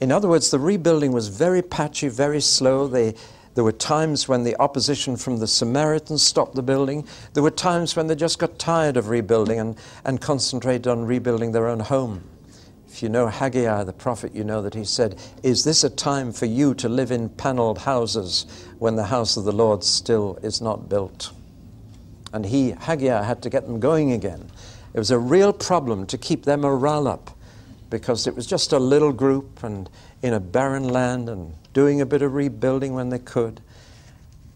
In 0.00 0.12
other 0.12 0.28
words, 0.28 0.50
the 0.50 0.58
rebuilding 0.58 1.12
was 1.12 1.28
very 1.28 1.62
patchy, 1.62 2.08
very 2.08 2.40
slow. 2.40 2.86
They, 2.86 3.14
there 3.54 3.64
were 3.64 3.72
times 3.72 4.28
when 4.28 4.44
the 4.44 4.54
opposition 4.60 5.16
from 5.16 5.38
the 5.38 5.46
Samaritans 5.46 6.22
stopped 6.22 6.54
the 6.54 6.62
building. 6.62 7.06
There 7.32 7.42
were 7.42 7.50
times 7.50 7.96
when 7.96 8.06
they 8.06 8.14
just 8.14 8.38
got 8.38 8.58
tired 8.58 8.98
of 8.98 9.08
rebuilding 9.08 9.58
and, 9.58 9.76
and 10.04 10.20
concentrated 10.20 10.86
on 10.86 11.06
rebuilding 11.06 11.52
their 11.52 11.66
own 11.66 11.80
home. 11.80 12.24
If 12.96 13.02
you 13.02 13.10
know 13.10 13.26
Haggai 13.26 13.84
the 13.84 13.92
prophet, 13.92 14.34
you 14.34 14.42
know 14.42 14.62
that 14.62 14.72
he 14.72 14.82
said, 14.82 15.20
Is 15.42 15.64
this 15.64 15.84
a 15.84 15.90
time 15.90 16.32
for 16.32 16.46
you 16.46 16.72
to 16.76 16.88
live 16.88 17.10
in 17.10 17.28
paneled 17.28 17.76
houses 17.76 18.46
when 18.78 18.96
the 18.96 19.04
house 19.04 19.36
of 19.36 19.44
the 19.44 19.52
Lord 19.52 19.84
still 19.84 20.38
is 20.42 20.62
not 20.62 20.88
built? 20.88 21.30
And 22.32 22.46
he, 22.46 22.70
Haggai, 22.70 23.22
had 23.22 23.42
to 23.42 23.50
get 23.50 23.66
them 23.66 23.80
going 23.80 24.12
again. 24.12 24.50
It 24.94 24.98
was 24.98 25.10
a 25.10 25.18
real 25.18 25.52
problem 25.52 26.06
to 26.06 26.16
keep 26.16 26.46
their 26.46 26.56
morale 26.56 27.06
up 27.06 27.36
because 27.90 28.26
it 28.26 28.34
was 28.34 28.46
just 28.46 28.72
a 28.72 28.78
little 28.78 29.12
group 29.12 29.62
and 29.62 29.90
in 30.22 30.32
a 30.32 30.40
barren 30.40 30.88
land 30.88 31.28
and 31.28 31.52
doing 31.74 32.00
a 32.00 32.06
bit 32.06 32.22
of 32.22 32.32
rebuilding 32.32 32.94
when 32.94 33.10
they 33.10 33.18
could. 33.18 33.60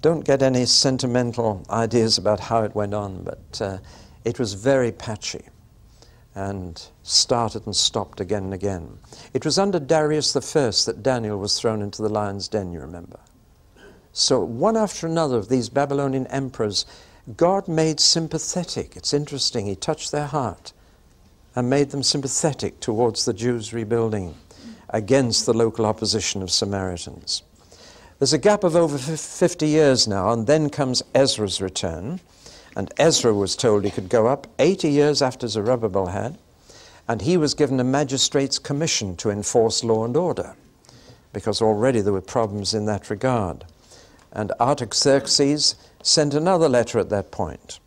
Don't 0.00 0.24
get 0.24 0.40
any 0.40 0.64
sentimental 0.64 1.62
ideas 1.68 2.16
about 2.16 2.40
how 2.40 2.62
it 2.62 2.74
went 2.74 2.94
on, 2.94 3.22
but 3.22 3.60
uh, 3.60 3.78
it 4.24 4.38
was 4.38 4.54
very 4.54 4.92
patchy 4.92 5.42
and 6.34 6.88
started 7.02 7.66
and 7.66 7.74
stopped 7.74 8.20
again 8.20 8.44
and 8.44 8.54
again. 8.54 8.98
It 9.34 9.44
was 9.44 9.58
under 9.58 9.80
Darius 9.80 10.36
I 10.36 10.40
that 10.40 11.02
Daniel 11.02 11.38
was 11.38 11.58
thrown 11.58 11.82
into 11.82 12.02
the 12.02 12.08
lion's 12.08 12.48
den, 12.48 12.72
you 12.72 12.80
remember. 12.80 13.18
So, 14.12 14.40
one 14.42 14.76
after 14.76 15.06
another 15.06 15.36
of 15.36 15.48
these 15.48 15.68
Babylonian 15.68 16.26
emperors, 16.28 16.84
God 17.36 17.68
made 17.68 18.00
sympathetic. 18.00 18.96
It's 18.96 19.14
interesting, 19.14 19.66
He 19.66 19.76
touched 19.76 20.12
their 20.12 20.26
heart 20.26 20.72
and 21.54 21.70
made 21.70 21.90
them 21.90 22.02
sympathetic 22.02 22.80
towards 22.80 23.24
the 23.24 23.32
Jews 23.32 23.72
rebuilding 23.72 24.34
against 24.88 25.46
the 25.46 25.54
local 25.54 25.86
opposition 25.86 26.42
of 26.42 26.50
Samaritans. 26.50 27.42
There's 28.18 28.32
a 28.32 28.38
gap 28.38 28.64
of 28.64 28.76
over 28.76 28.98
50 28.98 29.66
years 29.66 30.06
now, 30.06 30.32
and 30.32 30.46
then 30.46 30.68
comes 30.70 31.02
Ezra's 31.14 31.62
return. 31.62 32.20
And 32.76 32.92
Ezra 32.98 33.34
was 33.34 33.56
told 33.56 33.84
he 33.84 33.90
could 33.90 34.08
go 34.08 34.26
up 34.26 34.46
80 34.58 34.88
years 34.88 35.22
after 35.22 35.48
Zerubbabel 35.48 36.06
had, 36.06 36.38
and 37.08 37.22
he 37.22 37.36
was 37.36 37.54
given 37.54 37.80
a 37.80 37.84
magistrate's 37.84 38.58
commission 38.58 39.16
to 39.16 39.30
enforce 39.30 39.82
law 39.82 40.04
and 40.04 40.16
order, 40.16 40.54
because 41.32 41.60
already 41.60 42.00
there 42.00 42.12
were 42.12 42.20
problems 42.20 42.72
in 42.72 42.86
that 42.86 43.10
regard. 43.10 43.64
And 44.32 44.52
Artaxerxes 44.60 45.74
sent 46.02 46.34
another 46.34 46.68
letter 46.68 46.98
at 46.98 47.10
that 47.10 47.32
point 47.32 47.80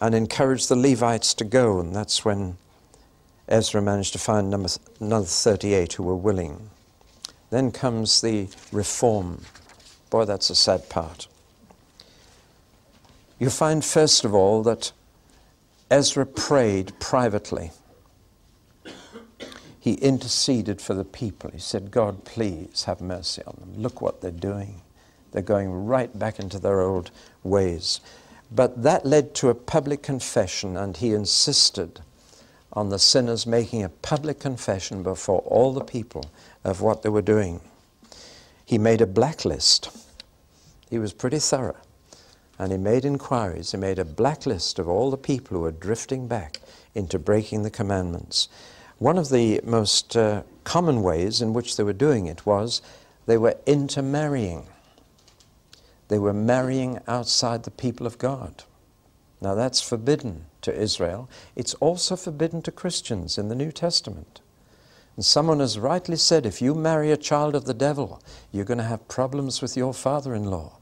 and 0.00 0.14
encouraged 0.14 0.68
the 0.68 0.76
Levites 0.76 1.34
to 1.34 1.44
go, 1.44 1.78
and 1.78 1.94
that's 1.94 2.24
when 2.24 2.56
Ezra 3.48 3.80
managed 3.80 4.12
to 4.14 4.18
find 4.18 4.50
number, 4.50 4.68
another 5.00 5.26
38 5.26 5.92
who 5.92 6.02
were 6.02 6.16
willing. 6.16 6.70
Then 7.50 7.70
comes 7.70 8.20
the 8.20 8.48
reform. 8.72 9.42
Boy, 10.10 10.24
that's 10.24 10.50
a 10.50 10.54
sad 10.54 10.88
part. 10.88 11.28
You 13.44 13.50
find, 13.50 13.84
first 13.84 14.24
of 14.24 14.34
all, 14.34 14.62
that 14.62 14.92
Ezra 15.90 16.24
prayed 16.24 16.98
privately. 16.98 17.72
He 19.78 19.96
interceded 19.96 20.80
for 20.80 20.94
the 20.94 21.04
people. 21.04 21.50
He 21.50 21.58
said, 21.58 21.90
God, 21.90 22.24
please 22.24 22.84
have 22.84 23.02
mercy 23.02 23.42
on 23.46 23.58
them. 23.60 23.82
Look 23.82 24.00
what 24.00 24.22
they're 24.22 24.30
doing. 24.30 24.80
They're 25.32 25.42
going 25.42 25.84
right 25.84 26.18
back 26.18 26.38
into 26.38 26.58
their 26.58 26.80
old 26.80 27.10
ways. 27.42 28.00
But 28.50 28.82
that 28.82 29.04
led 29.04 29.34
to 29.34 29.50
a 29.50 29.54
public 29.54 30.02
confession, 30.02 30.74
and 30.78 30.96
he 30.96 31.12
insisted 31.12 32.00
on 32.72 32.88
the 32.88 32.98
sinners 32.98 33.46
making 33.46 33.82
a 33.82 33.90
public 33.90 34.40
confession 34.40 35.02
before 35.02 35.40
all 35.40 35.74
the 35.74 35.84
people 35.84 36.30
of 36.64 36.80
what 36.80 37.02
they 37.02 37.10
were 37.10 37.20
doing. 37.20 37.60
He 38.64 38.78
made 38.78 39.02
a 39.02 39.06
blacklist. 39.06 39.90
He 40.88 40.98
was 40.98 41.12
pretty 41.12 41.40
thorough. 41.40 41.76
And 42.58 42.70
he 42.70 42.78
made 42.78 43.04
inquiries. 43.04 43.72
He 43.72 43.78
made 43.78 43.98
a 43.98 44.04
blacklist 44.04 44.78
of 44.78 44.88
all 44.88 45.10
the 45.10 45.16
people 45.16 45.56
who 45.56 45.62
were 45.62 45.72
drifting 45.72 46.28
back 46.28 46.60
into 46.94 47.18
breaking 47.18 47.62
the 47.62 47.70
commandments. 47.70 48.48
One 48.98 49.18
of 49.18 49.28
the 49.28 49.60
most 49.64 50.16
uh, 50.16 50.42
common 50.62 51.02
ways 51.02 51.42
in 51.42 51.52
which 51.52 51.76
they 51.76 51.82
were 51.82 51.92
doing 51.92 52.26
it 52.26 52.46
was 52.46 52.80
they 53.26 53.36
were 53.36 53.56
intermarrying. 53.66 54.66
They 56.08 56.18
were 56.18 56.32
marrying 56.32 57.00
outside 57.08 57.64
the 57.64 57.70
people 57.70 58.06
of 58.06 58.18
God. 58.18 58.64
Now 59.40 59.54
that's 59.54 59.80
forbidden 59.80 60.46
to 60.62 60.74
Israel. 60.74 61.28
It's 61.56 61.74
also 61.74 62.16
forbidden 62.16 62.62
to 62.62 62.72
Christians 62.72 63.36
in 63.36 63.48
the 63.48 63.54
New 63.54 63.72
Testament. 63.72 64.40
And 65.16 65.24
someone 65.24 65.60
has 65.60 65.78
rightly 65.78 66.16
said 66.16 66.46
if 66.46 66.62
you 66.62 66.74
marry 66.74 67.10
a 67.10 67.16
child 67.16 67.54
of 67.54 67.64
the 67.64 67.74
devil, 67.74 68.22
you're 68.52 68.64
going 68.64 68.78
to 68.78 68.84
have 68.84 69.08
problems 69.08 69.62
with 69.62 69.76
your 69.76 69.94
father 69.94 70.34
in 70.34 70.44
law. 70.44 70.78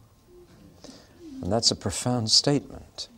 And 1.43 1.53
that's 1.53 1.73
a 1.73 1.77
profound 1.77 2.31
statement. 2.31 3.09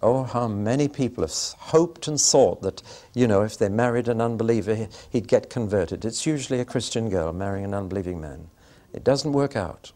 Oh, 0.00 0.22
how 0.22 0.46
many 0.48 0.86
people 0.86 1.24
have 1.24 1.34
hoped 1.58 2.06
and 2.08 2.20
thought 2.20 2.62
that, 2.62 2.82
you 3.14 3.26
know, 3.26 3.42
if 3.42 3.58
they 3.58 3.68
married 3.68 4.06
an 4.06 4.20
unbeliever, 4.20 4.88
he'd 5.10 5.28
get 5.28 5.50
converted. 5.50 6.04
It's 6.04 6.24
usually 6.24 6.60
a 6.60 6.64
Christian 6.64 7.10
girl 7.10 7.32
marrying 7.32 7.64
an 7.64 7.74
unbelieving 7.74 8.20
man. 8.20 8.48
It 8.92 9.02
doesn't 9.02 9.32
work 9.32 9.56
out, 9.56 9.92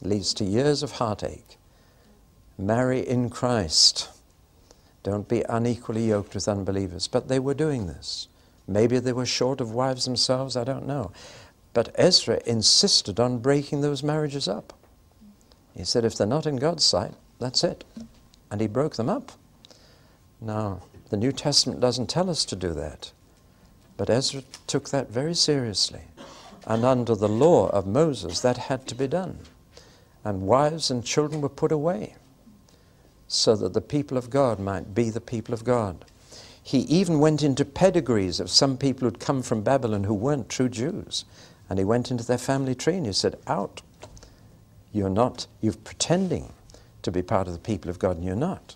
it 0.00 0.08
leads 0.08 0.32
to 0.34 0.44
years 0.44 0.82
of 0.82 0.92
heartache. 0.92 1.58
Marry 2.56 3.06
in 3.06 3.30
Christ. 3.30 4.08
Don't 5.02 5.28
be 5.28 5.44
unequally 5.48 6.08
yoked 6.08 6.34
with 6.34 6.48
unbelievers. 6.48 7.08
But 7.08 7.28
they 7.28 7.38
were 7.38 7.54
doing 7.54 7.86
this. 7.86 8.26
Maybe 8.66 8.98
they 8.98 9.12
were 9.12 9.26
short 9.26 9.60
of 9.60 9.72
wives 9.72 10.04
themselves, 10.04 10.56
I 10.56 10.64
don't 10.64 10.86
know. 10.86 11.12
But 11.72 11.94
Ezra 11.94 12.40
insisted 12.46 13.20
on 13.20 13.38
breaking 13.38 13.80
those 13.80 14.02
marriages 14.02 14.48
up. 14.48 14.72
He 15.74 15.84
said, 15.84 16.04
if 16.04 16.16
they're 16.16 16.26
not 16.26 16.46
in 16.46 16.56
God's 16.56 16.84
sight, 16.84 17.12
that's 17.38 17.62
it. 17.62 17.84
And 18.50 18.60
he 18.60 18.66
broke 18.66 18.96
them 18.96 19.08
up. 19.08 19.32
Now, 20.40 20.82
the 21.10 21.16
New 21.16 21.32
Testament 21.32 21.80
doesn't 21.80 22.08
tell 22.08 22.28
us 22.30 22.44
to 22.46 22.56
do 22.56 22.72
that. 22.74 23.12
But 23.96 24.10
Ezra 24.10 24.42
took 24.66 24.90
that 24.90 25.10
very 25.10 25.34
seriously. 25.34 26.02
And 26.66 26.84
under 26.84 27.14
the 27.14 27.28
law 27.28 27.68
of 27.70 27.86
Moses, 27.86 28.40
that 28.40 28.56
had 28.56 28.86
to 28.88 28.94
be 28.94 29.06
done. 29.06 29.38
And 30.24 30.42
wives 30.42 30.90
and 30.90 31.04
children 31.04 31.40
were 31.40 31.48
put 31.48 31.72
away 31.72 32.14
so 33.28 33.54
that 33.56 33.74
the 33.74 33.80
people 33.80 34.16
of 34.16 34.30
God 34.30 34.58
might 34.58 34.94
be 34.94 35.10
the 35.10 35.20
people 35.20 35.54
of 35.54 35.64
God. 35.64 36.04
He 36.62 36.80
even 36.80 37.18
went 37.18 37.42
into 37.42 37.64
pedigrees 37.64 38.40
of 38.40 38.50
some 38.50 38.76
people 38.76 39.06
who'd 39.06 39.20
come 39.20 39.42
from 39.42 39.62
Babylon 39.62 40.04
who 40.04 40.14
weren't 40.14 40.48
true 40.48 40.68
Jews. 40.68 41.24
And 41.68 41.78
he 41.78 41.84
went 41.84 42.10
into 42.10 42.24
their 42.24 42.38
family 42.38 42.74
tree 42.74 42.96
and 42.96 43.06
he 43.06 43.12
said, 43.12 43.38
Out. 43.46 43.82
You're 44.92 45.10
not, 45.10 45.46
you're 45.60 45.74
pretending 45.74 46.52
to 47.02 47.10
be 47.10 47.22
part 47.22 47.46
of 47.46 47.52
the 47.52 47.58
people 47.58 47.90
of 47.90 47.98
God, 47.98 48.16
and 48.16 48.24
you're 48.24 48.36
not. 48.36 48.74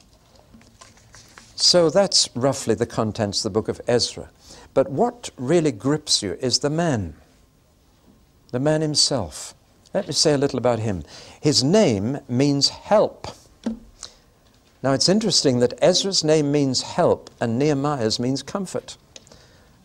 So 1.56 1.90
that's 1.90 2.28
roughly 2.34 2.74
the 2.74 2.86
contents 2.86 3.38
of 3.38 3.44
the 3.44 3.58
book 3.58 3.68
of 3.68 3.80
Ezra. 3.86 4.30
But 4.74 4.90
what 4.90 5.30
really 5.36 5.72
grips 5.72 6.22
you 6.22 6.32
is 6.40 6.58
the 6.58 6.70
man, 6.70 7.14
the 8.50 8.60
man 8.60 8.80
himself. 8.80 9.54
Let 9.94 10.06
me 10.06 10.12
say 10.12 10.32
a 10.32 10.38
little 10.38 10.58
about 10.58 10.78
him. 10.78 11.04
His 11.40 11.62
name 11.62 12.18
means 12.28 12.70
help. 12.70 13.28
Now 14.82 14.92
it's 14.92 15.08
interesting 15.08 15.60
that 15.60 15.78
Ezra's 15.80 16.24
name 16.24 16.50
means 16.50 16.82
help 16.82 17.30
and 17.40 17.58
Nehemiah's 17.58 18.18
means 18.18 18.42
comfort. 18.42 18.96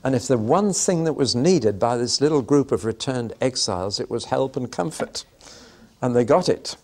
And 0.04 0.16
if 0.16 0.28
the 0.28 0.38
one 0.38 0.74
thing 0.74 1.04
that 1.04 1.14
was 1.14 1.36
needed 1.36 1.80
by 1.80 1.98
this 1.98 2.22
little 2.22 2.42
group 2.42 2.72
of 2.72 2.86
returned 2.86 3.34
exiles, 3.42 4.00
it 4.00 4.10
was 4.10 4.26
help 4.26 4.56
and 4.56 4.72
comfort. 4.72 5.26
And 6.02 6.16
they 6.16 6.24
got 6.24 6.50
it. 6.50 6.76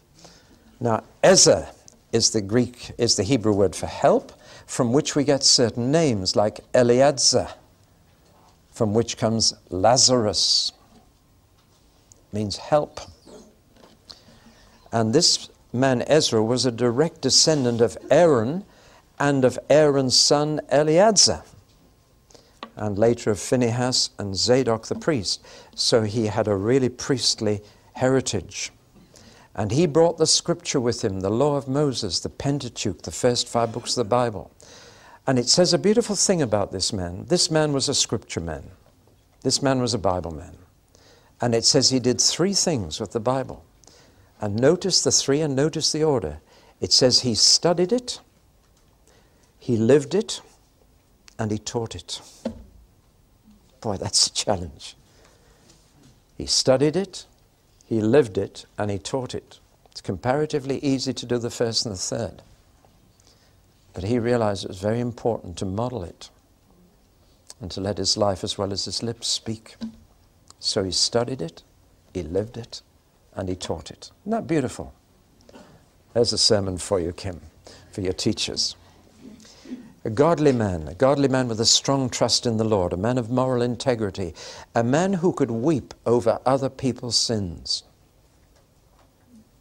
Now, 0.80 1.04
Ezer 1.24 1.68
is 2.12 2.32
the 2.32 2.42
Greek, 2.42 2.92
is 2.98 3.16
the 3.16 3.24
Hebrew 3.24 3.54
word 3.54 3.76
for 3.76 3.88
help, 3.88 4.32
from 4.66 4.94
which 4.94 5.16
we 5.16 5.24
get 5.24 5.44
certain 5.44 5.92
names 5.92 6.36
like 6.36 6.60
Eleazar, 6.74 7.50
from 8.72 8.94
which 8.94 9.18
comes 9.18 9.54
Lazarus, 9.70 10.72
means 12.32 12.58
help. 12.58 13.00
And 14.92 15.14
this 15.14 15.50
man 15.72 16.04
Ezra 16.08 16.44
was 16.44 16.66
a 16.66 16.72
direct 16.72 17.22
descendant 17.22 17.82
of 17.82 17.98
Aaron 18.10 18.64
and 19.20 19.46
of 19.46 19.60
Aaron's 19.70 20.16
son 20.16 20.60
Eleazar, 20.70 21.44
and 22.76 22.98
later 22.98 23.32
of 23.32 23.40
Phinehas 23.40 24.10
and 24.18 24.36
Zadok 24.36 24.88
the 24.88 24.96
priest. 24.96 25.46
So 25.76 26.02
he 26.02 26.28
had 26.28 26.48
a 26.48 26.56
really 26.56 26.90
priestly 26.90 27.62
heritage. 27.94 28.72
And 29.56 29.72
he 29.72 29.86
brought 29.86 30.18
the 30.18 30.28
scripture 30.28 30.80
with 30.80 31.04
him, 31.04 31.20
the 31.20 31.30
law 31.30 31.56
of 31.56 31.68
Moses, 31.68 32.20
the 32.20 32.30
Pentateuch, 32.30 33.04
the 33.04 33.12
first 33.12 33.48
five 33.48 33.72
books 33.72 33.92
of 33.92 34.06
the 34.06 34.10
Bible. 34.10 34.52
And 35.28 35.38
it 35.38 35.48
says 35.48 35.74
a 35.74 35.78
beautiful 35.78 36.16
thing 36.16 36.42
about 36.42 36.72
this 36.72 36.92
man. 36.92 37.26
This 37.28 37.52
man 37.52 37.72
was 37.72 37.88
a 37.88 37.94
scripture 37.94 38.42
man. 38.42 38.72
This 39.42 39.62
man 39.62 39.80
was 39.80 39.94
a 39.94 40.00
Bible 40.00 40.34
man. 40.34 40.58
And 41.40 41.54
it 41.54 41.66
says 41.66 41.90
he 41.90 42.00
did 42.00 42.20
three 42.20 42.54
things 42.54 43.00
with 43.00 43.12
the 43.12 43.20
Bible. 43.20 43.64
And 44.42 44.56
notice 44.56 45.02
the 45.04 45.12
three 45.12 45.42
and 45.42 45.56
notice 45.56 45.92
the 45.92 46.04
order. 46.04 46.40
It 46.82 46.92
says 46.92 47.22
he 47.22 47.36
studied 47.36 47.94
it, 47.94 48.20
he 49.60 49.78
lived 49.78 50.16
it, 50.16 50.42
and 51.40 51.52
he 51.52 51.58
taught 51.58 51.96
it. 51.96 52.22
Boy, 53.80 53.98
that's 53.98 54.28
a 54.28 54.34
challenge. 54.34 54.96
He 56.38 56.46
studied 56.46 56.96
it, 56.96 57.26
he 57.94 58.02
lived 58.02 58.38
it, 58.38 58.66
and 58.78 58.90
he 58.90 58.98
taught 58.98 59.36
it. 59.36 59.60
It's 59.92 60.02
comparatively 60.02 60.80
easy 60.80 61.14
to 61.14 61.26
do 61.26 61.38
the 61.38 61.52
first 61.52 61.86
and 61.86 61.94
the 61.94 62.00
third. 62.00 62.42
But 63.94 64.06
he 64.06 64.18
realized 64.18 64.66
it 64.66 64.70
was 64.70 64.80
very 64.80 65.00
important 65.00 65.58
to 65.58 65.66
model 65.66 66.04
it 66.04 66.32
and 67.62 67.70
to 67.72 67.82
let 67.82 68.00
his 68.00 68.18
life 68.18 68.44
as 68.44 68.58
well 68.58 68.74
as 68.74 68.86
his 68.86 69.04
lips 69.04 69.28
speak. 69.28 69.76
So 70.60 70.84
he 70.84 70.92
studied 70.92 71.42
it, 71.42 71.62
he 72.14 72.24
lived 72.24 72.58
it, 72.58 72.82
and 73.36 73.48
he 73.48 73.56
taught 73.56 73.92
it. 73.92 74.10
Isn't 74.24 74.32
that 74.32 74.48
beautiful? 74.48 74.94
There's 76.14 76.34
a 76.34 76.38
sermon 76.38 76.80
for 76.80 77.00
you, 77.00 77.14
Kim, 77.14 77.42
for 77.92 78.02
your 78.02 78.14
teachers. 78.14 78.76
A 80.06 80.10
godly 80.10 80.52
man, 80.52 80.90
a 80.90 80.94
godly 80.94 81.30
man 81.30 81.48
with 81.48 81.62
a 81.62 81.66
strong 81.66 82.10
trust 82.10 82.46
in 82.46 82.58
the 82.58 82.66
Lord, 82.66 82.92
a 82.92 82.98
man 82.98 83.18
of 83.18 83.30
moral 83.30 83.62
integrity, 83.62 84.34
a 84.76 84.84
man 84.84 85.14
who 85.14 85.32
could 85.32 85.50
weep 85.50 85.94
over 86.06 86.40
other 86.46 86.70
people's 86.70 87.16
sins. 87.16 87.84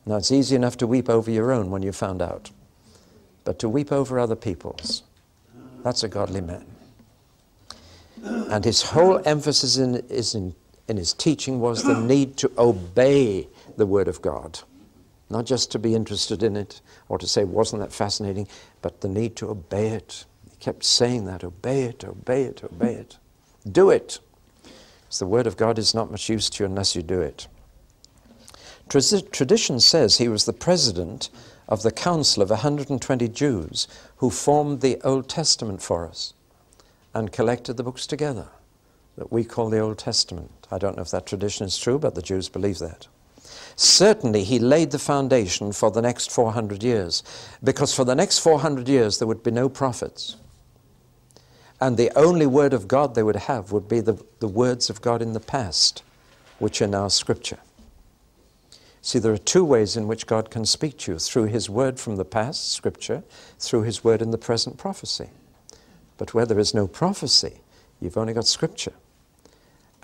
Now, 0.04 0.16
it's 0.16 0.32
easy 0.32 0.56
enough 0.56 0.76
to 0.78 0.86
weep 0.86 1.08
over 1.08 1.30
your 1.30 1.52
own 1.52 1.70
when 1.70 1.82
you 1.82 1.92
found 1.92 2.20
out, 2.20 2.50
but 3.44 3.60
to 3.60 3.68
weep 3.68 3.92
over 3.92 4.18
other 4.18 4.34
people's, 4.34 5.04
that's 5.84 6.02
a 6.02 6.08
godly 6.08 6.40
man. 6.40 6.66
And 8.24 8.64
his 8.64 8.82
whole 8.82 9.20
emphasis 9.24 9.76
in, 9.76 9.94
is 10.08 10.34
in, 10.34 10.56
in 10.88 10.96
his 10.96 11.12
teaching 11.12 11.60
was 11.60 11.84
the 11.84 12.00
need 12.00 12.36
to 12.38 12.50
obey 12.58 13.46
the 13.76 13.86
Word 13.86 14.08
of 14.08 14.20
God. 14.20 14.58
Not 15.30 15.46
just 15.46 15.70
to 15.70 15.78
be 15.78 15.94
interested 15.94 16.42
in 16.42 16.56
it 16.56 16.80
or 17.08 17.16
to 17.18 17.28
say, 17.28 17.44
wasn't 17.44 17.82
that 17.82 17.92
fascinating, 17.92 18.48
but 18.80 19.00
the 19.00 19.08
need 19.08 19.36
to 19.36 19.48
obey 19.48 19.88
it. 19.88 20.24
Kept 20.62 20.84
saying 20.84 21.24
that 21.24 21.42
obey 21.42 21.82
it, 21.82 22.04
obey 22.04 22.44
it, 22.44 22.62
obey 22.62 22.94
it. 22.94 23.18
Do 23.68 23.90
it. 23.90 24.20
Because 24.62 25.18
the 25.18 25.26
Word 25.26 25.48
of 25.48 25.56
God 25.56 25.76
is 25.76 25.92
not 25.92 26.12
much 26.12 26.28
use 26.28 26.48
to 26.50 26.62
you 26.62 26.66
unless 26.68 26.94
you 26.94 27.02
do 27.02 27.20
it. 27.20 27.48
Tradition 28.88 29.80
says 29.80 30.18
he 30.18 30.28
was 30.28 30.44
the 30.44 30.52
president 30.52 31.30
of 31.68 31.82
the 31.82 31.90
council 31.90 32.44
of 32.44 32.50
120 32.50 33.26
Jews 33.26 33.88
who 34.18 34.30
formed 34.30 34.82
the 34.82 35.00
Old 35.02 35.28
Testament 35.28 35.82
for 35.82 36.06
us 36.06 36.32
and 37.12 37.32
collected 37.32 37.76
the 37.76 37.82
books 37.82 38.06
together 38.06 38.46
that 39.16 39.32
we 39.32 39.42
call 39.42 39.68
the 39.68 39.80
Old 39.80 39.98
Testament. 39.98 40.68
I 40.70 40.78
don't 40.78 40.94
know 40.96 41.02
if 41.02 41.10
that 41.10 41.26
tradition 41.26 41.66
is 41.66 41.76
true, 41.76 41.98
but 41.98 42.14
the 42.14 42.22
Jews 42.22 42.48
believe 42.48 42.78
that. 42.78 43.08
Certainly, 43.74 44.44
he 44.44 44.60
laid 44.60 44.92
the 44.92 45.00
foundation 45.00 45.72
for 45.72 45.90
the 45.90 46.02
next 46.02 46.30
400 46.30 46.84
years, 46.84 47.24
because 47.64 47.92
for 47.92 48.04
the 48.04 48.14
next 48.14 48.38
400 48.38 48.88
years 48.88 49.18
there 49.18 49.26
would 49.26 49.42
be 49.42 49.50
no 49.50 49.68
prophets. 49.68 50.36
And 51.82 51.96
the 51.96 52.16
only 52.16 52.46
word 52.46 52.74
of 52.74 52.86
God 52.86 53.16
they 53.16 53.24
would 53.24 53.34
have 53.34 53.72
would 53.72 53.88
be 53.88 53.98
the, 53.98 54.16
the 54.38 54.46
words 54.46 54.88
of 54.88 55.02
God 55.02 55.20
in 55.20 55.32
the 55.32 55.40
past, 55.40 56.04
which 56.60 56.80
are 56.80 56.86
now 56.86 57.08
Scripture. 57.08 57.58
See, 59.00 59.18
there 59.18 59.32
are 59.32 59.36
two 59.36 59.64
ways 59.64 59.96
in 59.96 60.06
which 60.06 60.28
God 60.28 60.48
can 60.48 60.64
speak 60.64 60.96
to 60.98 61.14
you 61.14 61.18
through 61.18 61.46
His 61.46 61.68
word 61.68 61.98
from 61.98 62.14
the 62.14 62.24
past, 62.24 62.70
Scripture, 62.70 63.24
through 63.58 63.82
His 63.82 64.04
word 64.04 64.22
in 64.22 64.30
the 64.30 64.38
present, 64.38 64.78
prophecy. 64.78 65.30
But 66.18 66.34
where 66.34 66.46
there 66.46 66.60
is 66.60 66.72
no 66.72 66.86
prophecy, 66.86 67.62
you've 68.00 68.16
only 68.16 68.32
got 68.32 68.46
Scripture. 68.46 68.94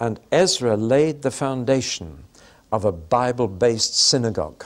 And 0.01 0.19
Ezra 0.33 0.77
laid 0.77 1.23
the 1.23 1.31
foundation 1.31 2.25
of 2.73 2.85
a 2.85 2.91
Bible 2.91 3.47
based 3.47 3.97
synagogue. 3.97 4.65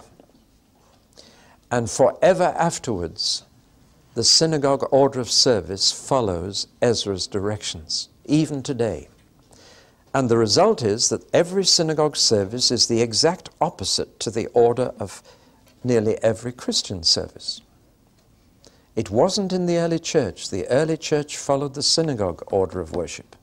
And 1.71 1.91
forever 1.91 2.55
afterwards, 2.57 3.45
the 4.15 4.25
synagogue 4.25 4.87
order 4.91 5.21
of 5.21 5.31
service 5.31 5.91
follows 5.91 6.67
Ezra's 6.83 7.27
directions, 7.27 8.09
even 8.27 8.63
today. 8.63 9.09
And 10.15 10.29
the 10.29 10.37
result 10.37 10.83
is 10.83 11.09
that 11.09 11.25
every 11.35 11.65
synagogue 11.65 12.17
service 12.17 12.71
is 12.71 12.87
the 12.87 13.01
exact 13.01 13.49
opposite 13.61 14.21
to 14.21 14.31
the 14.31 14.49
order 14.49 14.93
of 14.99 15.23
nearly 15.83 16.23
every 16.23 16.53
Christian 16.53 17.03
service. 17.03 17.63
It 18.95 19.11
wasn't 19.11 19.55
in 19.55 19.65
the 19.65 19.79
early 19.79 19.99
church. 19.99 20.51
The 20.51 20.69
early 20.69 20.99
church 20.99 21.39
followed 21.39 21.73
the 21.73 21.83
synagogue 21.83 22.43
order 22.53 22.81
of 22.81 22.95
worship. 22.95 23.35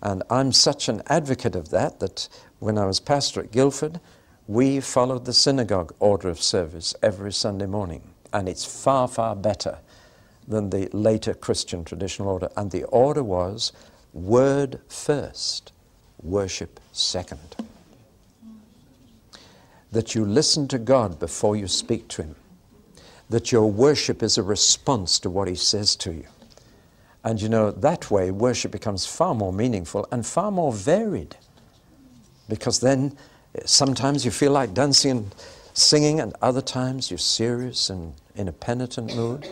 And 0.00 0.22
I'm 0.30 0.52
such 0.52 0.88
an 0.88 1.02
advocate 1.08 1.54
of 1.54 1.68
that 1.70 2.00
that 2.00 2.28
when 2.58 2.78
I 2.78 2.86
was 2.86 3.00
pastor 3.00 3.40
at 3.40 3.52
Guildford, 3.52 4.00
we 4.46 4.80
followed 4.80 5.26
the 5.26 5.34
synagogue 5.34 5.92
order 5.98 6.30
of 6.30 6.40
service 6.40 6.94
every 7.02 7.32
Sunday 7.32 7.66
morning. 7.66 8.02
And 8.32 8.48
it's 8.48 8.64
far, 8.64 9.08
far 9.08 9.34
better 9.34 9.78
than 10.46 10.70
the 10.70 10.88
later 10.92 11.34
Christian 11.34 11.84
traditional 11.84 12.28
order. 12.28 12.48
And 12.56 12.70
the 12.70 12.84
order 12.84 13.22
was 13.22 13.72
word 14.12 14.80
first, 14.88 15.72
worship 16.22 16.80
second. 16.92 17.56
That 19.92 20.14
you 20.14 20.24
listen 20.24 20.68
to 20.68 20.78
God 20.78 21.18
before 21.18 21.56
you 21.56 21.68
speak 21.68 22.08
to 22.08 22.22
Him. 22.22 22.36
That 23.30 23.52
your 23.52 23.70
worship 23.70 24.22
is 24.22 24.38
a 24.38 24.42
response 24.42 25.18
to 25.20 25.30
what 25.30 25.48
He 25.48 25.54
says 25.54 25.96
to 25.96 26.12
you. 26.12 26.26
And 27.24 27.42
you 27.42 27.48
know, 27.48 27.70
that 27.70 28.10
way 28.10 28.30
worship 28.30 28.72
becomes 28.72 29.06
far 29.06 29.34
more 29.34 29.52
meaningful 29.52 30.06
and 30.10 30.24
far 30.24 30.50
more 30.50 30.72
varied. 30.72 31.36
Because 32.48 32.80
then 32.80 33.16
eh, 33.54 33.60
sometimes 33.64 34.24
you 34.24 34.30
feel 34.30 34.52
like 34.52 34.72
dancing 34.72 35.30
singing, 35.78 36.20
and 36.20 36.34
other 36.42 36.60
times 36.60 37.10
you're 37.10 37.18
serious 37.18 37.90
and 37.90 38.14
in 38.34 38.48
a 38.48 38.52
penitent 38.52 39.14
mood. 39.14 39.48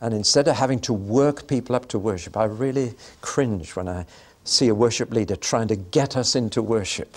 And 0.00 0.12
instead 0.12 0.48
of 0.48 0.56
having 0.56 0.80
to 0.80 0.92
work 0.92 1.46
people 1.46 1.74
up 1.74 1.88
to 1.88 1.98
worship, 1.98 2.36
I 2.36 2.44
really 2.44 2.94
cringe 3.20 3.76
when 3.76 3.88
I 3.88 4.06
see 4.44 4.68
a 4.68 4.74
worship 4.74 5.10
leader 5.12 5.36
trying 5.36 5.68
to 5.68 5.76
get 5.76 6.16
us 6.16 6.36
into 6.36 6.60
worship. 6.60 7.16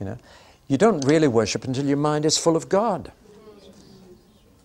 You 0.00 0.06
know, 0.06 0.18
you 0.68 0.78
don't 0.78 1.04
really 1.04 1.28
worship 1.28 1.64
until 1.64 1.84
your 1.84 1.98
mind 1.98 2.24
is 2.24 2.38
full 2.38 2.56
of 2.56 2.68
God. 2.68 3.12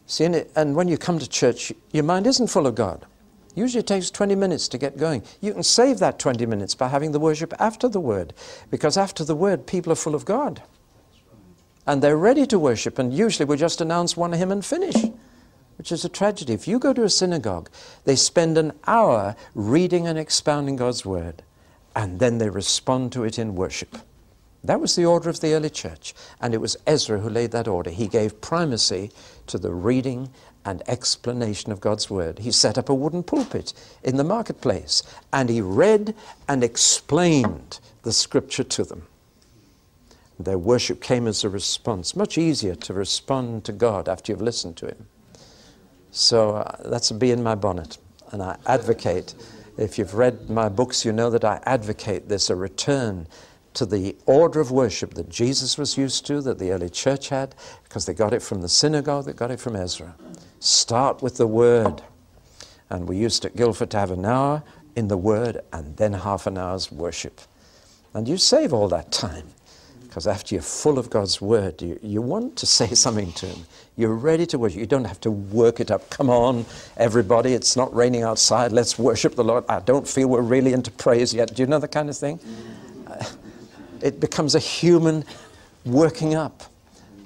See, 0.07 0.23
and 0.23 0.75
when 0.75 0.87
you 0.87 0.97
come 0.97 1.19
to 1.19 1.27
church, 1.27 1.73
your 1.91 2.05
mind 2.05 2.25
isn't 2.25 2.47
full 2.47 2.65
of 2.65 2.75
God. 2.75 3.05
Usually 3.55 3.81
it 3.81 3.87
takes 3.87 4.09
20 4.09 4.35
minutes 4.35 4.67
to 4.69 4.77
get 4.77 4.97
going. 4.97 5.23
You 5.41 5.53
can 5.53 5.63
save 5.63 5.99
that 5.99 6.17
20 6.17 6.45
minutes 6.45 6.75
by 6.75 6.87
having 6.87 7.11
the 7.11 7.19
worship 7.19 7.53
after 7.59 7.89
the 7.89 7.99
word, 7.99 8.33
because 8.71 8.95
after 8.95 9.25
the 9.25 9.35
word, 9.35 9.67
people 9.67 9.91
are 9.91 9.95
full 9.95 10.15
of 10.15 10.23
God. 10.23 10.61
And 11.89 12.03
they're 12.03 12.15
ready 12.15 12.45
to 12.45 12.59
worship, 12.59 12.99
and 12.99 13.11
usually 13.11 13.47
we 13.47 13.57
just 13.57 13.81
announce 13.81 14.15
one 14.15 14.33
hymn 14.33 14.51
and 14.51 14.63
finish, 14.63 14.93
which 15.79 15.91
is 15.91 16.05
a 16.05 16.09
tragedy. 16.09 16.53
If 16.53 16.67
you 16.67 16.77
go 16.77 16.93
to 16.93 17.03
a 17.03 17.09
synagogue, 17.09 17.67
they 18.05 18.15
spend 18.15 18.59
an 18.59 18.73
hour 18.85 19.35
reading 19.55 20.05
and 20.05 20.19
expounding 20.19 20.75
God's 20.75 21.03
word, 21.03 21.41
and 21.95 22.19
then 22.19 22.37
they 22.37 22.51
respond 22.51 23.11
to 23.13 23.23
it 23.23 23.39
in 23.39 23.55
worship. 23.55 23.97
That 24.63 24.79
was 24.79 24.95
the 24.95 25.05
order 25.05 25.31
of 25.31 25.39
the 25.39 25.55
early 25.55 25.71
church, 25.71 26.13
and 26.39 26.53
it 26.53 26.61
was 26.61 26.77
Ezra 26.85 27.21
who 27.21 27.29
laid 27.31 27.49
that 27.53 27.67
order. 27.67 27.89
He 27.89 28.07
gave 28.07 28.39
primacy 28.39 29.09
to 29.47 29.57
the 29.57 29.73
reading 29.73 30.29
and 30.63 30.87
explanation 30.87 31.71
of 31.71 31.81
God's 31.81 32.07
Word. 32.07 32.37
He 32.37 32.51
set 32.51 32.77
up 32.77 32.89
a 32.89 32.93
wooden 32.93 33.23
pulpit 33.23 33.73
in 34.03 34.17
the 34.17 34.23
marketplace 34.23 35.01
and 35.33 35.49
he 35.49 35.59
read 35.59 36.13
and 36.47 36.63
explained 36.63 37.79
the 38.03 38.13
Scripture 38.13 38.63
to 38.65 38.83
them. 38.83 39.07
Their 40.39 40.57
worship 40.57 41.01
came 41.01 41.27
as 41.27 41.43
a 41.43 41.49
response. 41.49 42.15
Much 42.15 42.37
easier 42.37 42.75
to 42.75 42.93
respond 42.93 43.65
to 43.65 43.73
God 43.73 44.07
after 44.07 44.31
you've 44.31 44.41
listened 44.41 44.77
to 44.77 44.87
Him. 44.87 45.07
So 46.11 46.55
uh, 46.55 46.89
that's 46.89 47.11
a 47.11 47.13
bee 47.13 47.31
in 47.31 47.43
my 47.43 47.55
bonnet. 47.55 47.97
And 48.31 48.41
I 48.41 48.57
advocate, 48.65 49.35
if 49.77 49.97
you've 49.97 50.13
read 50.13 50.49
my 50.49 50.69
books, 50.69 51.03
you 51.03 51.11
know 51.11 51.29
that 51.29 51.43
I 51.43 51.61
advocate 51.65 52.29
this 52.29 52.49
a 52.49 52.55
return 52.55 53.27
to 53.73 53.85
the 53.85 54.15
order 54.25 54.59
of 54.59 54.71
worship 54.71 55.13
that 55.15 55.29
Jesus 55.29 55.77
was 55.77 55.97
used 55.97 56.25
to, 56.27 56.41
that 56.41 56.57
the 56.57 56.71
early 56.71 56.89
church 56.89 57.29
had, 57.29 57.53
because 57.83 58.05
they 58.05 58.13
got 58.13 58.33
it 58.33 58.41
from 58.41 58.61
the 58.61 58.69
synagogue, 58.69 59.25
they 59.25 59.33
got 59.33 59.51
it 59.51 59.59
from 59.59 59.75
Ezra. 59.75 60.15
Start 60.59 61.21
with 61.21 61.37
the 61.37 61.47
Word. 61.47 62.01
And 62.89 63.07
we 63.07 63.17
used 63.17 63.45
at 63.45 63.55
Guildford 63.55 63.91
to 63.91 63.99
have 63.99 64.11
an 64.11 64.25
hour 64.25 64.63
in 64.95 65.07
the 65.07 65.17
Word 65.17 65.61
and 65.71 65.97
then 65.97 66.13
half 66.13 66.47
an 66.47 66.57
hour's 66.57 66.91
worship. 66.91 67.41
And 68.13 68.27
you 68.27 68.37
save 68.37 68.73
all 68.73 68.87
that 68.87 69.11
time. 69.11 69.49
Because 70.09 70.25
after 70.25 70.55
you're 70.55 70.63
full 70.63 70.97
of 70.97 71.11
God's 71.11 71.39
Word, 71.39 71.83
you, 71.83 71.99
you 72.01 72.19
want 72.19 72.55
to 72.57 72.65
say 72.65 72.87
something 72.95 73.31
to 73.33 73.45
Him. 73.45 73.65
You're 73.95 74.15
ready 74.15 74.47
to 74.47 74.57
worship. 74.57 74.79
You 74.79 74.87
don't 74.87 75.05
have 75.05 75.21
to 75.21 75.29
work 75.29 75.79
it 75.79 75.91
up. 75.91 76.09
Come 76.09 76.31
on, 76.31 76.65
everybody, 76.97 77.53
it's 77.53 77.77
not 77.77 77.95
raining 77.95 78.23
outside. 78.23 78.71
Let's 78.71 78.97
worship 78.97 79.35
the 79.35 79.43
Lord. 79.43 79.65
I 79.69 79.79
don't 79.81 80.07
feel 80.07 80.27
we're 80.27 80.41
really 80.41 80.73
into 80.73 80.89
praise 80.89 81.31
yet. 81.31 81.53
Do 81.53 81.61
you 81.61 81.67
know 81.67 81.77
the 81.77 81.87
kind 81.87 82.09
of 82.09 82.17
thing? 82.17 82.39
Uh, 83.05 83.23
it 84.01 84.19
becomes 84.19 84.55
a 84.55 84.59
human 84.59 85.23
working 85.85 86.33
up. 86.33 86.63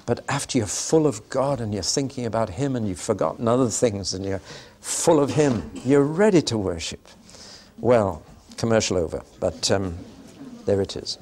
But 0.04 0.22
after 0.28 0.58
you're 0.58 0.66
full 0.66 1.06
of 1.06 1.26
God 1.30 1.62
and 1.62 1.72
you're 1.72 1.82
thinking 1.82 2.26
about 2.26 2.50
Him 2.50 2.76
and 2.76 2.86
you've 2.86 3.00
forgotten 3.00 3.48
other 3.48 3.70
things 3.70 4.12
and 4.12 4.26
you're 4.26 4.42
full 4.82 5.20
of 5.20 5.30
Him, 5.30 5.70
you're 5.86 6.02
ready 6.02 6.42
to 6.42 6.58
worship. 6.58 7.08
Well, 7.78 8.22
commercial 8.58 8.98
over, 8.98 9.22
but 9.40 9.70
um, 9.70 9.96
there 10.66 10.82
it 10.82 10.96
is. 10.96 11.16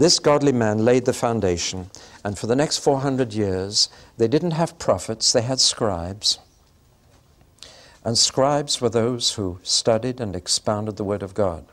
This 0.00 0.18
godly 0.18 0.52
man 0.52 0.82
laid 0.86 1.04
the 1.04 1.12
foundation, 1.12 1.90
and 2.24 2.38
for 2.38 2.46
the 2.46 2.56
next 2.56 2.78
400 2.78 3.34
years, 3.34 3.90
they 4.16 4.28
didn't 4.28 4.52
have 4.52 4.78
prophets, 4.78 5.30
they 5.30 5.42
had 5.42 5.60
scribes. 5.60 6.38
And 8.02 8.16
scribes 8.16 8.80
were 8.80 8.88
those 8.88 9.34
who 9.34 9.58
studied 9.62 10.18
and 10.18 10.34
expounded 10.34 10.96
the 10.96 11.04
Word 11.04 11.22
of 11.22 11.34
God. 11.34 11.66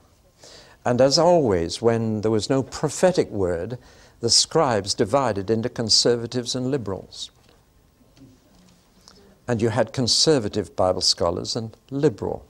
And 0.83 0.99
as 0.99 1.17
always, 1.17 1.81
when 1.81 2.19
there 2.19 2.29
was 2.29 2.49
no 2.49 2.63
prophetic 2.63 3.29
word, 3.29 3.77
the 4.19 4.29
scribes 4.29 4.93
divided 4.93 5.49
into 5.49 5.69
conservatives 5.69 6.53
and 6.53 6.69
liberals. 6.69 7.31
And 9.47 9.61
you 9.61 9.69
had 9.69 9.93
conservative 9.93 10.75
Bible 10.75 10.99
scholars 10.99 11.55
and 11.55 11.77
liberal 11.89 12.45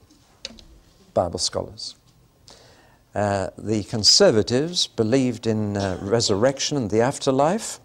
Bible 1.14 1.38
scholars. 1.38 1.94
Uh, 3.14 3.48
the 3.56 3.82
conservatives 3.84 4.86
believed 4.86 5.46
in 5.46 5.76
uh, 5.76 5.98
resurrection 6.02 6.76
and 6.76 6.90
the 6.90 7.00
afterlife. 7.00 7.80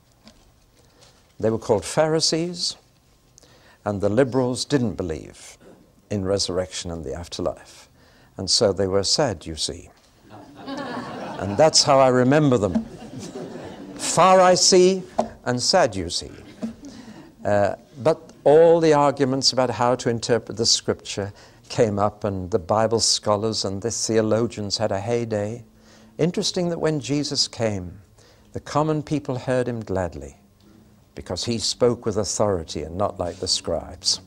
They 1.39 1.49
were 1.49 1.57
called 1.57 1.85
Pharisees. 1.85 2.75
And 3.85 3.99
the 3.99 4.09
liberals 4.09 4.63
didn't 4.63 4.93
believe 4.93 5.57
in 6.09 6.23
resurrection 6.23 6.91
and 6.91 7.03
the 7.03 7.13
afterlife. 7.13 7.89
And 8.37 8.49
so 8.49 8.71
they 8.71 8.87
were 8.87 9.03
sad, 9.03 9.45
you 9.45 9.55
see. 9.55 9.89
and 10.65 11.57
that's 11.57 11.83
how 11.83 11.99
I 11.99 12.07
remember 12.07 12.57
them. 12.57 12.85
Far 13.95 14.39
I 14.39 14.55
see, 14.55 15.03
and 15.45 15.61
sad 15.61 15.95
you 15.95 16.09
see. 16.09 16.31
Uh, 17.43 17.75
but 18.01 18.31
all 18.43 18.79
the 18.79 18.93
arguments 18.93 19.53
about 19.53 19.69
how 19.69 19.95
to 19.95 20.09
interpret 20.09 20.57
the 20.57 20.65
scripture 20.65 21.33
came 21.73 21.97
up, 21.97 22.23
and 22.23 22.51
the 22.51 22.59
Bible 22.59 22.99
scholars 22.99 23.65
and 23.65 23.81
the 23.81 23.89
theologians 23.89 24.77
had 24.77 24.91
a 24.91 24.99
heyday. 24.99 25.65
Interesting 26.19 26.69
that 26.69 26.77
when 26.77 26.99
Jesus 26.99 27.47
came, 27.47 27.99
the 28.51 28.59
common 28.59 29.01
people 29.01 29.39
heard 29.39 29.67
him 29.67 29.79
gladly 29.79 30.37
because 31.15 31.45
he 31.45 31.57
spoke 31.57 32.05
with 32.05 32.17
authority 32.17 32.83
and 32.83 32.95
not 32.95 33.19
like 33.19 33.37
the 33.37 33.47
scribes. 33.47 34.21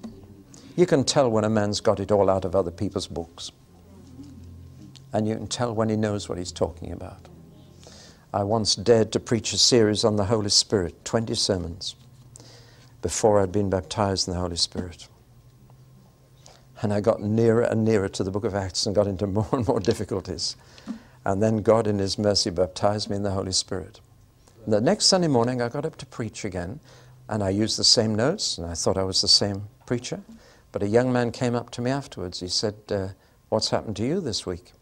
You 0.74 0.86
can 0.86 1.04
tell 1.04 1.30
when 1.30 1.44
a 1.44 1.48
man's 1.48 1.80
got 1.80 2.00
it 2.00 2.10
all 2.10 2.28
out 2.28 2.44
of 2.44 2.56
other 2.56 2.72
people's 2.72 3.06
books, 3.06 3.52
and 5.12 5.28
you 5.28 5.36
can 5.36 5.46
tell 5.46 5.72
when 5.72 5.88
he 5.88 5.96
knows 5.96 6.28
what 6.28 6.38
he's 6.38 6.50
talking 6.50 6.90
about. 6.90 7.28
I 8.34 8.42
once 8.42 8.74
dared 8.74 9.12
to 9.12 9.20
preach 9.20 9.52
a 9.52 9.58
series 9.58 10.02
on 10.02 10.16
the 10.16 10.24
Holy 10.24 10.50
Spirit, 10.50 11.04
20 11.04 11.32
sermons, 11.36 11.94
before 13.02 13.38
I'd 13.38 13.52
been 13.52 13.70
baptized 13.70 14.26
in 14.26 14.34
the 14.34 14.40
Holy 14.40 14.56
Spirit. 14.56 15.06
And 16.82 16.92
I 16.92 17.00
got 17.00 17.22
nearer 17.22 17.62
and 17.62 17.84
nearer 17.84 18.08
to 18.10 18.24
the 18.24 18.30
book 18.30 18.44
of 18.44 18.54
Acts 18.54 18.86
and 18.86 18.94
got 18.94 19.06
into 19.06 19.26
more 19.38 19.48
and 19.52 19.66
more 19.66 19.80
difficulties. 19.80 20.56
And 21.24 21.42
then 21.42 21.58
God, 21.58 21.86
in 21.86 21.98
His 21.98 22.18
mercy, 22.18 22.50
baptized 22.50 23.10
me 23.10 23.16
in 23.16 23.22
the 23.22 23.32
Holy 23.32 23.52
Spirit. 23.52 24.00
And 24.64 24.72
the 24.72 24.80
next 24.80 25.06
Sunday 25.06 25.28
morning, 25.28 25.62
I 25.62 25.68
got 25.68 25.84
up 25.84 25.96
to 25.96 26.06
preach 26.06 26.44
again, 26.44 26.80
and 27.28 27.42
I 27.42 27.50
used 27.50 27.78
the 27.78 27.84
same 27.84 28.14
notes, 28.14 28.58
and 28.58 28.66
I 28.66 28.74
thought 28.74 28.98
I 28.98 29.04
was 29.04 29.22
the 29.22 29.28
same 29.28 29.68
preacher. 29.86 30.20
But 30.72 30.82
a 30.82 30.88
young 30.88 31.12
man 31.12 31.32
came 31.32 31.54
up 31.54 31.70
to 31.70 31.80
me 31.80 31.90
afterwards. 31.90 32.40
He 32.40 32.48
said, 32.48 32.74
uh, 32.90 33.08
What's 33.48 33.70
happened 33.70 33.96
to 33.96 34.04
you 34.04 34.20
this 34.20 34.44
week? 34.44 34.72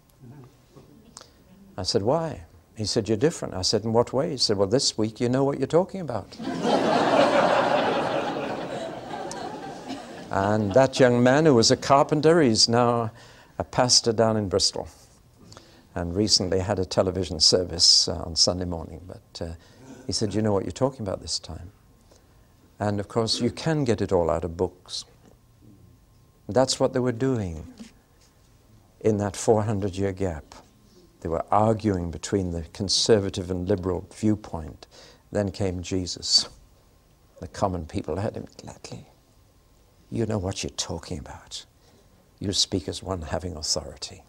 I 1.76 1.83
said, 1.83 2.02
Why? 2.02 2.44
He 2.76 2.87
said, 2.87 3.09
You're 3.09 3.18
different. 3.18 3.54
I 3.54 3.62
said, 3.62 3.85
In 3.85 3.92
what 3.92 4.12
way? 4.12 4.30
He 4.30 4.37
said, 4.37 4.57
Well, 4.57 4.68
this 4.68 4.96
week 4.98 5.20
you 5.20 5.28
know 5.28 5.44
what 5.44 5.59
you're 5.59 5.66
talking 5.66 6.00
about. 6.00 6.37
And 10.34 10.74
that 10.74 10.98
young 10.98 11.22
man 11.22 11.46
who 11.46 11.54
was 11.54 11.70
a 11.70 11.76
carpenter, 11.76 12.42
he's 12.42 12.68
now 12.68 13.12
a 13.56 13.62
pastor 13.62 14.12
down 14.12 14.36
in 14.36 14.48
Bristol. 14.48 14.88
And 15.94 16.16
recently 16.16 16.58
had 16.58 16.80
a 16.80 16.84
television 16.84 17.38
service 17.38 18.08
uh, 18.08 18.16
on 18.16 18.34
Sunday 18.34 18.64
morning. 18.64 19.00
But 19.06 19.46
uh, 19.46 19.52
he 20.08 20.12
said, 20.12 20.34
You 20.34 20.42
know 20.42 20.52
what 20.52 20.64
you're 20.64 20.72
talking 20.72 21.02
about 21.02 21.22
this 21.22 21.38
time. 21.38 21.70
And 22.80 22.98
of 22.98 23.06
course, 23.06 23.40
you 23.40 23.52
can 23.52 23.84
get 23.84 24.00
it 24.00 24.10
all 24.10 24.28
out 24.28 24.42
of 24.42 24.56
books. 24.56 25.04
That's 26.48 26.80
what 26.80 26.94
they 26.94 26.98
were 26.98 27.12
doing 27.12 27.64
in 29.02 29.18
that 29.18 29.36
400 29.36 29.94
year 29.94 30.12
gap. 30.12 30.56
They 31.20 31.28
were 31.28 31.44
arguing 31.52 32.10
between 32.10 32.50
the 32.50 32.62
conservative 32.72 33.52
and 33.52 33.68
liberal 33.68 34.04
viewpoint. 34.12 34.88
Then 35.30 35.52
came 35.52 35.80
Jesus. 35.80 36.48
The 37.38 37.46
common 37.46 37.86
people 37.86 38.16
heard 38.16 38.34
him 38.34 38.48
gladly. 38.60 39.06
You 40.14 40.27
know 40.27 40.38
what 40.38 40.62
you're 40.62 40.70
talking 40.70 41.18
about. 41.18 41.64
You 42.38 42.53
speak 42.53 42.87
as 42.87 43.03
one 43.03 43.20
having 43.20 43.57
authority. 43.57 44.22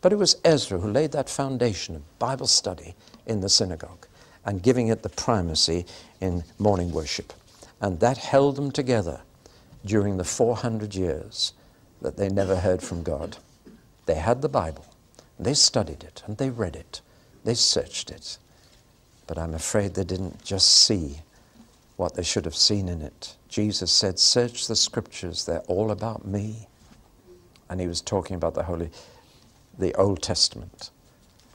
But 0.00 0.12
it 0.12 0.16
was 0.16 0.40
Ezra 0.44 0.80
who 0.80 0.90
laid 0.90 1.12
that 1.12 1.30
foundation 1.30 1.94
of 1.94 2.18
Bible 2.18 2.48
study 2.48 2.96
in 3.26 3.40
the 3.40 3.48
synagogue 3.48 4.08
and 4.44 4.60
giving 4.60 4.88
it 4.88 5.04
the 5.04 5.08
primacy 5.08 5.86
in 6.20 6.42
morning 6.58 6.90
worship. 6.90 7.32
And 7.80 8.00
that 8.00 8.16
held 8.16 8.56
them 8.56 8.72
together 8.72 9.20
during 9.86 10.16
the 10.16 10.24
400 10.24 10.96
years 10.96 11.52
that 12.02 12.16
they 12.16 12.28
never 12.28 12.56
heard 12.56 12.82
from 12.82 13.04
God. 13.04 13.36
They 14.06 14.16
had 14.16 14.42
the 14.42 14.48
Bible, 14.48 14.84
they 15.38 15.54
studied 15.54 16.02
it, 16.02 16.24
and 16.26 16.38
they 16.38 16.50
read 16.50 16.74
it, 16.74 17.02
they 17.44 17.54
searched 17.54 18.10
it. 18.10 18.36
But 19.28 19.38
I'm 19.38 19.54
afraid 19.54 19.94
they 19.94 20.02
didn't 20.02 20.42
just 20.42 20.68
see 20.68 21.20
what 21.96 22.14
they 22.14 22.24
should 22.24 22.46
have 22.46 22.56
seen 22.56 22.88
in 22.88 23.00
it. 23.00 23.36
Jesus 23.50 23.90
said, 23.90 24.18
Search 24.18 24.68
the 24.68 24.76
scriptures, 24.76 25.44
they're 25.44 25.64
all 25.66 25.90
about 25.90 26.24
me. 26.24 26.68
And 27.68 27.80
he 27.80 27.88
was 27.88 28.00
talking 28.00 28.36
about 28.36 28.54
the 28.54 28.62
Holy, 28.62 28.90
the 29.76 29.92
Old 29.96 30.22
Testament. 30.22 30.90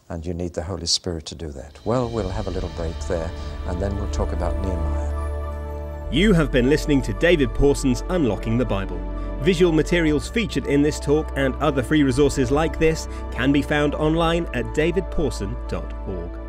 And 0.10 0.26
you 0.26 0.34
need 0.34 0.54
the 0.54 0.64
Holy 0.64 0.86
Spirit 0.86 1.26
to 1.28 1.36
do 1.36 1.50
that. 1.52 1.80
Well, 1.86 2.10
we'll 2.10 2.30
have 2.30 2.48
a 2.48 2.52
little 2.52 2.70
break 2.76 3.00
there, 3.08 3.32
and 3.68 3.82
then 3.82 3.96
we'll 3.96 4.12
talk 4.12 4.34
about 4.34 4.56
Nehemiah. 4.62 6.12
You 6.12 6.34
have 6.34 6.52
been 6.52 6.70
listening 6.70 7.02
to 7.04 7.14
David 7.14 7.54
Pawson's 7.56 8.04
Unlocking 8.10 8.58
the 8.58 8.66
Bible. 8.66 9.00
Visual 9.42 9.72
materials 9.72 10.30
featured 10.30 10.68
in 10.68 10.82
this 10.82 11.00
talk 11.00 11.32
and 11.36 11.56
other 11.56 11.82
free 11.82 12.04
resources 12.04 12.52
like 12.52 12.78
this 12.78 13.08
can 13.32 13.52
be 13.52 13.62
found 13.62 13.96
online 13.96 14.46
at 14.54 14.66
davidpawson.org. 14.76 16.45